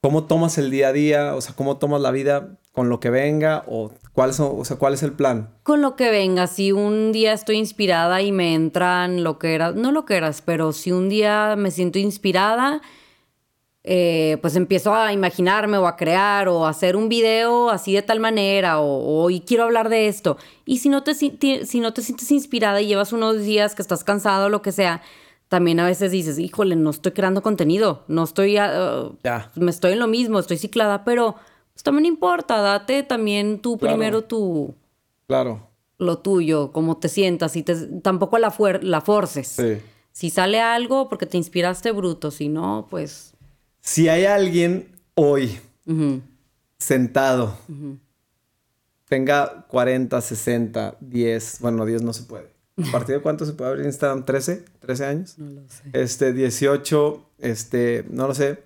[0.00, 1.34] cómo tomas el día a día?
[1.34, 3.64] O sea, ¿cómo tomas la vida con lo que venga?
[3.66, 5.50] ¿O cuál, son- o sea, cuál es el plan?
[5.64, 9.72] Con lo que venga, si un día estoy inspirada y me entran lo que era,
[9.72, 12.80] no lo que eras, pero si un día me siento inspirada,
[13.86, 18.00] eh, pues empiezo a imaginarme o a crear o a hacer un video así de
[18.00, 20.38] tal manera o, o y quiero hablar de esto.
[20.64, 24.02] Y si no, te, si, no te sientes inspirada y llevas unos días que estás
[24.02, 25.02] cansado o lo que sea,
[25.48, 29.50] también a veces dices, híjole, no estoy creando contenido, no estoy, Ya.
[29.54, 31.34] me estoy en lo mismo, estoy ciclada, pero
[31.74, 33.96] pues también importa, date también tú Claro.
[33.96, 34.74] primero tu
[35.26, 35.68] Claro.
[35.98, 39.48] lo tuyo, cómo te sientas, y te, tampoco la, la forces.
[39.48, 39.76] Sí.
[40.10, 43.33] Si sale algo porque te inspiraste bruto, si no, pues...
[43.84, 45.60] Si hay alguien hoy
[46.78, 47.54] sentado,
[49.06, 52.48] tenga 40, 60, 10, bueno, 10 no se puede.
[52.82, 54.24] ¿A partir de cuánto se puede abrir Instagram?
[54.24, 54.64] ¿13?
[54.80, 55.38] ¿13 años?
[55.38, 55.82] No lo sé.
[55.92, 58.62] Este, 18, este, no lo sé.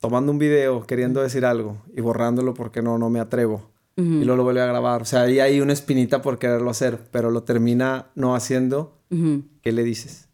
[0.00, 3.70] Tomando un video, queriendo decir algo y borrándolo porque no, no me atrevo.
[3.96, 5.02] Y luego lo vuelve a grabar.
[5.02, 9.00] O sea, ahí hay una espinita por quererlo hacer, pero lo termina no haciendo.
[9.62, 10.27] ¿Qué le dices?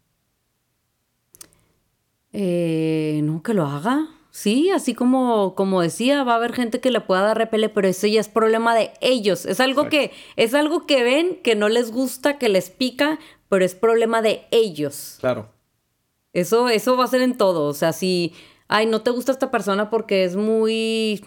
[2.37, 4.09] Eh, no, que lo haga.
[4.29, 7.87] Sí, así como, como decía, va a haber gente que le pueda dar repele, pero
[7.87, 9.45] eso ya es problema de ellos.
[9.45, 13.63] Es algo que, es algo que ven, que no les gusta, que les pica, pero
[13.63, 15.15] es problema de ellos.
[15.21, 15.47] Claro.
[16.33, 17.69] Eso, eso va a ser en todo.
[17.69, 18.33] O sea, si,
[18.67, 21.23] ay, no te gusta esta persona porque es muy,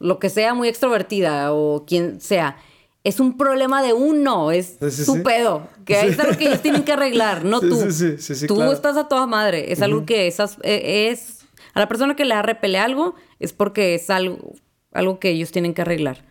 [0.00, 2.56] lo que sea, muy extrovertida o quien sea.
[3.04, 5.20] Es un problema de uno, es Sí, sí, su sí.
[5.20, 5.68] pedo.
[5.84, 6.06] Que Sí.
[6.08, 7.76] es algo que ellos tienen que arreglar, no tú.
[7.76, 8.72] sí, sí, sí, sí, tú claro.
[8.72, 9.70] estás a toda madre.
[9.72, 11.44] Es algo que esas, eh, es.
[11.74, 14.54] A la persona que le repele algo es porque es algo,
[14.92, 16.24] algo que ellos tienen que arreglar.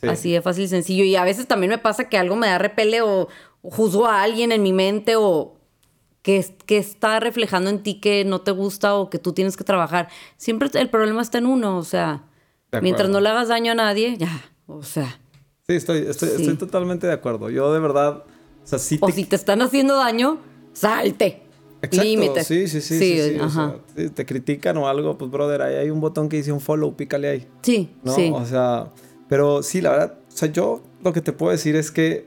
[0.00, 0.08] Sí.
[0.08, 1.02] Así de fácil y sencillo.
[1.04, 3.28] Y a veces también me pasa que algo me da repele o,
[3.62, 5.56] o juzgo a alguien en mi mente o
[6.22, 9.64] que, que está reflejando en ti que no te gusta o que tú tienes que
[9.64, 10.08] trabajar.
[10.36, 12.24] Siempre el problema está en uno, o sea,
[12.82, 14.28] mientras no le hagas daño a nadie, ya,
[14.66, 15.18] o sea,
[15.70, 16.34] Sí, estoy, estoy, Sí.
[16.38, 17.50] estoy totalmente de acuerdo.
[17.50, 18.96] Yo de verdad, o sea, si
[19.26, 20.38] te están haciendo daño,
[20.72, 21.42] salte.
[21.82, 22.46] Exacto, Límites.
[22.46, 23.74] sí, sí, sí, sí, sí, o ajá.
[23.94, 26.62] sea, si te critican o algo, pues brother, ahí hay un botón que dice un
[26.62, 28.14] follow, pícale ahí, sí, ¿no?
[28.14, 28.30] sí.
[28.34, 28.88] O sea,
[29.28, 32.26] pero sí, la verdad, o sea, yo lo que te puedo decir es que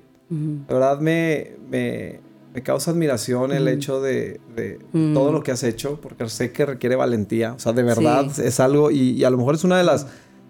[0.69, 2.19] la verdad me, me,
[2.53, 5.15] me causa admiración el hecho de, de Mm.
[5.15, 8.43] todo lo que has hecho, porque sé que requiere valentía, o sea, de verdad Sí.
[8.45, 10.05] es algo, y, y a lo mejor es una de las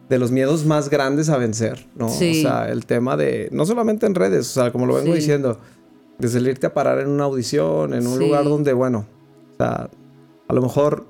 [0.10, 2.10] de los miedos más grandes a vencer, ¿no?
[2.10, 2.40] Sí.
[2.40, 5.20] O sea, el tema de, no solamente en redes, o sea, como lo vengo Sí.
[5.20, 5.58] diciendo,
[6.20, 8.26] desde el irte a parar en una audición, en un Sí.
[8.26, 9.06] lugar donde, bueno,
[9.54, 9.90] o sea,
[10.48, 11.08] a lo mejor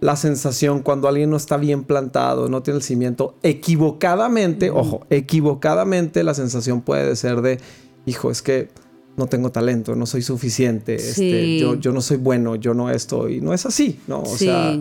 [0.00, 6.22] la sensación cuando alguien no está bien plantado, no tiene el cimiento, equivocadamente, ojo, equivocadamente
[6.24, 7.58] la sensación puede ser de,
[8.06, 8.68] hijo, es que
[9.16, 11.58] no tengo talento, no soy suficiente, este, Sí.
[11.60, 14.22] yo, yo no soy bueno, yo no esto, y no es así, ¿no?
[14.22, 14.46] O Sí.
[14.46, 14.78] sea,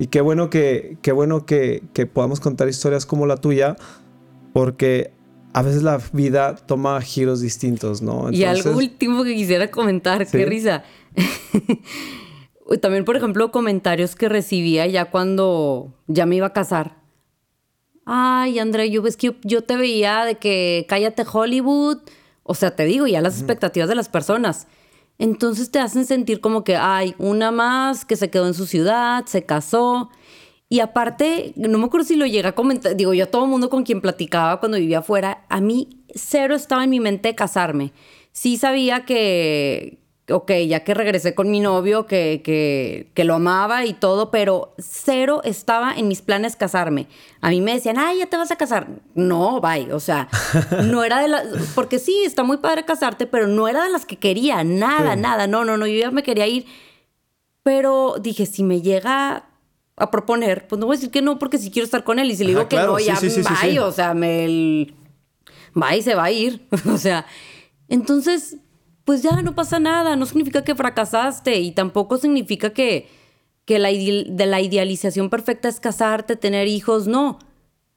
[0.00, 3.76] y qué bueno que, qué bueno que, que podamos contar historias como la tuya,
[4.52, 5.12] porque
[5.52, 8.32] a veces la vida toma giros distintos, ¿no?
[8.32, 10.38] y algo último que quisiera comentar, Sí.
[10.38, 10.82] qué risa.
[12.80, 16.96] También, por ejemplo, comentarios que recibía ya cuando ya me iba a casar.
[18.06, 21.98] Ay, André, yo ves que yo, yo te veía de que cállate Hollywood.
[22.44, 24.68] O sea, te digo, ya las expectativas de las personas.
[25.20, 29.26] Entonces te hacen sentir como que hay una más que se quedó en su ciudad,
[29.26, 30.08] se casó.
[30.70, 33.68] Y aparte, no me acuerdo si lo llega a comentar, digo, yo a todo mundo
[33.68, 37.92] con quien platicaba cuando vivía afuera, a mí cero estaba en mi mente casarme.
[38.32, 39.99] Sí sabía que,
[40.32, 44.74] ok, ya que regresé con mi novio, que, que, que lo amaba y todo, pero
[44.78, 47.06] cero estaba en mis planes casarme.
[47.40, 48.86] A mí me decían, ay, ya te vas a casar.
[49.14, 50.28] No, bye, o sea,
[50.84, 54.06] no era de las, porque sí, está muy padre casarte, pero no era de las
[54.06, 55.20] que quería, nada, Sí.
[55.20, 56.66] nada, no, no, no, yo ya me quería ir.
[57.62, 59.44] Pero dije, si me llega
[59.96, 62.30] a proponer, pues no voy a decir que no, porque sí quiero estar con él.
[62.30, 63.28] Y si le Ajá, digo que claro, no, ya sí,
[63.62, 64.94] bye, o sea, me el-
[65.80, 66.66] va y se va a ir.
[66.92, 67.26] o sea,
[67.88, 68.56] entonces,
[69.04, 70.16] pues ya no pasa nada.
[70.16, 73.08] No significa que fracasaste y tampoco significa que,
[73.64, 77.06] que la, de la idealización perfecta es casarte, tener hijos.
[77.06, 77.38] No.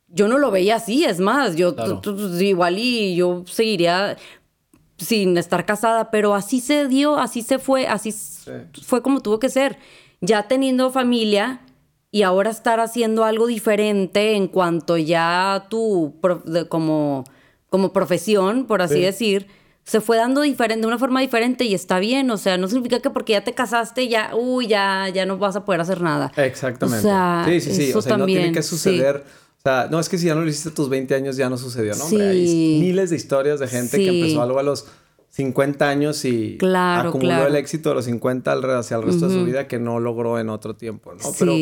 [0.08, 2.02] Yo no lo veía así, es más, yo Claro.
[2.40, 4.16] igual y yo seguiría
[4.98, 8.14] sin estar casada, pero así se dio, así se fue, así
[8.84, 9.78] fue como tuvo que ser.
[10.22, 11.62] Ya teniendo familia,
[12.14, 16.14] y ahora estar haciendo algo diferente en cuanto ya tu
[16.70, 17.24] como,
[17.72, 19.48] como profesión, por así decir,
[19.84, 22.30] se fue dando diferente, de una forma diferente y está bien.
[22.32, 25.56] O sea, no significa que porque ya te casaste ya, uy, ya, ya no vas
[25.56, 26.32] a poder hacer nada.
[26.38, 27.06] Exactamente.
[27.06, 27.94] O sea, sí, sí, sí.
[27.94, 29.24] o sea, no tiene que suceder.
[29.58, 31.50] O sea, no es que si ya no lo hiciste a tus 20 años ya
[31.50, 32.06] no sucedió, ¿no?
[32.06, 34.88] Hombre, hay miles de historias de gente que empezó algo a los
[35.30, 39.68] 50 años y acumuló el éxito de los 50 hacia el resto de su vida
[39.68, 41.32] que no logró en otro tiempo, ¿no?
[41.40, 41.54] Pero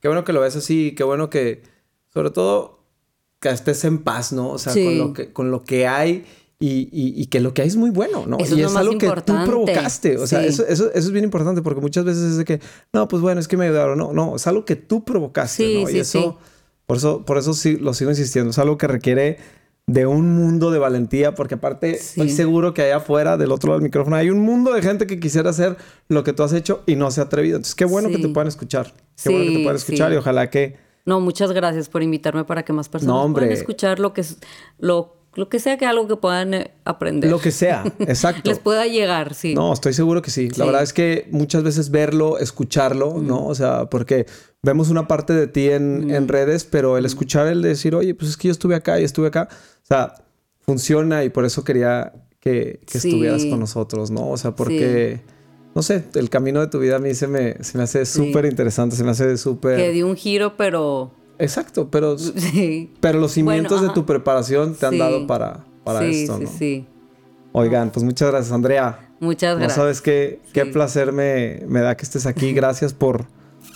[0.00, 1.62] qué bueno que lo ves así, qué bueno que,
[2.12, 2.84] sobre todo,
[3.40, 4.48] que estés en paz, ¿no?
[4.48, 6.24] O sea, con, lo que, con lo que hay
[6.60, 8.36] y, y, que lo que hay es muy bueno, ¿no?
[8.38, 10.16] Eso y es, algo que tú provocaste.
[10.18, 12.60] O sea, eso, eso, eso, es bien importante porque muchas veces es de que,
[12.92, 13.96] no, pues bueno, es que me ayudaron.
[13.96, 15.88] No, no, es algo que tú provocaste, ¿no?
[15.88, 16.36] y eso,
[16.84, 18.50] por eso, por eso sí lo sigo insistiendo.
[18.50, 19.38] Es algo que requiere
[19.86, 23.78] de un mundo de valentía, porque aparte estoy seguro que allá afuera, del otro lado
[23.78, 25.76] del micrófono, hay un mundo de gente que quisiera hacer
[26.08, 27.54] lo que tú has hecho y no se ha atrevido.
[27.54, 28.92] Entonces, qué bueno que te puedan escuchar.
[29.22, 30.76] Qué bueno que te puedan escuchar y ojalá que...
[31.06, 34.38] No, muchas gracias por invitarme para que más personas puedan escuchar lo que es
[34.78, 37.30] lo lo que sea que algo que puedan eh, aprender.
[37.30, 38.50] Lo que sea, exacto.
[38.50, 39.54] Les pueda llegar, sí.
[39.54, 40.48] No, estoy seguro que sí.
[40.56, 43.46] La verdad es que muchas veces verlo, escucharlo, ¿no?
[43.46, 44.26] O sea, porque
[44.62, 48.36] vemos una parte de ti en, redes, pero el escuchar, el decir, oye, pues es
[48.36, 50.14] que yo estuve acá y estuve acá, o sea,
[50.62, 54.30] funciona y por eso quería que, estuvieras con nosotros, ¿no?
[54.30, 55.20] O sea, porque...
[55.74, 58.46] No sé, el camino de tu vida a mí se me, se me hace súper
[58.46, 59.76] interesante, se me hace súper...
[59.76, 62.16] Que dio un giro, pero Exacto, pero,
[63.00, 66.48] pero los cimientos de tu preparación te han dado para, para esto, ¿no?
[66.48, 66.86] Sí, sí.
[67.52, 69.08] Oigan, pues muchas gracias, Andrea.
[69.20, 69.76] Muchas gracias.
[69.76, 72.52] No sabes qué, qué placer me, me, da que estés aquí.
[72.54, 73.26] Gracias por,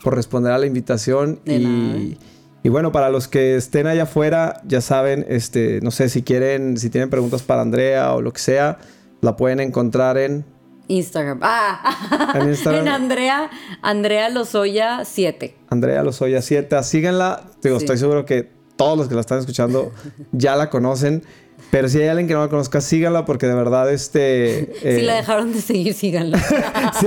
[0.05, 1.41] por responder a la invitación.
[1.45, 2.17] y,
[2.63, 6.77] y, bueno, para los que estén allá afuera, ya saben, este, no sé si quieren,
[6.77, 8.79] si tienen preguntas para Andrea o lo que sea,
[9.21, 10.45] la pueden encontrar en
[10.89, 11.41] Instagram.
[11.43, 12.87] Ah, en, Instagram.
[12.87, 13.51] en Andrea,
[13.83, 15.57] Andrea Lozoya 7.
[15.69, 16.83] Andrea Lozoya 7.
[16.83, 17.45] Síganla.
[17.63, 19.93] Digo, estoy seguro que todos los que la están escuchando
[20.33, 21.23] ya la conocen.
[21.71, 24.75] Pero si hay alguien que no la conozca, síganla porque de verdad este...
[24.83, 26.39] si la eh, dejaron de seguir, síganla.
[27.01, 27.07] sí,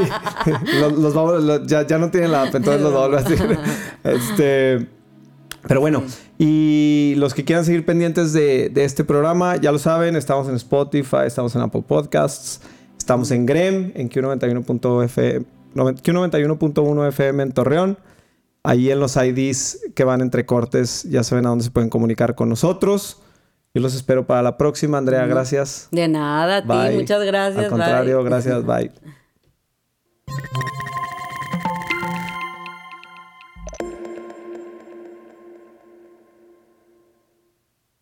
[0.80, 3.60] los, ya, ya, no tienen la app, entonces los vamos a seguir.
[4.04, 4.88] Este...
[5.68, 6.04] Pero bueno,
[6.38, 10.56] y los que quieran seguir pendientes de, de, este programa, ya lo saben, estamos en
[10.56, 12.62] Spotify, estamos en Apple Podcasts,
[13.06, 18.00] Estamos en GREM, en Q91.1 FM en Torreón.
[18.64, 22.34] Ahí en los IDs que van entre cortes ya saben a dónde se pueden comunicar
[22.34, 23.22] con nosotros.
[23.76, 24.98] Yo los espero para la próxima.
[24.98, 25.88] Andrea, gracias.
[25.92, 26.96] De nada, a ti.
[26.96, 27.66] Muchas gracias.
[27.66, 28.66] Al contrario, gracias.
[28.66, 28.92] Bye.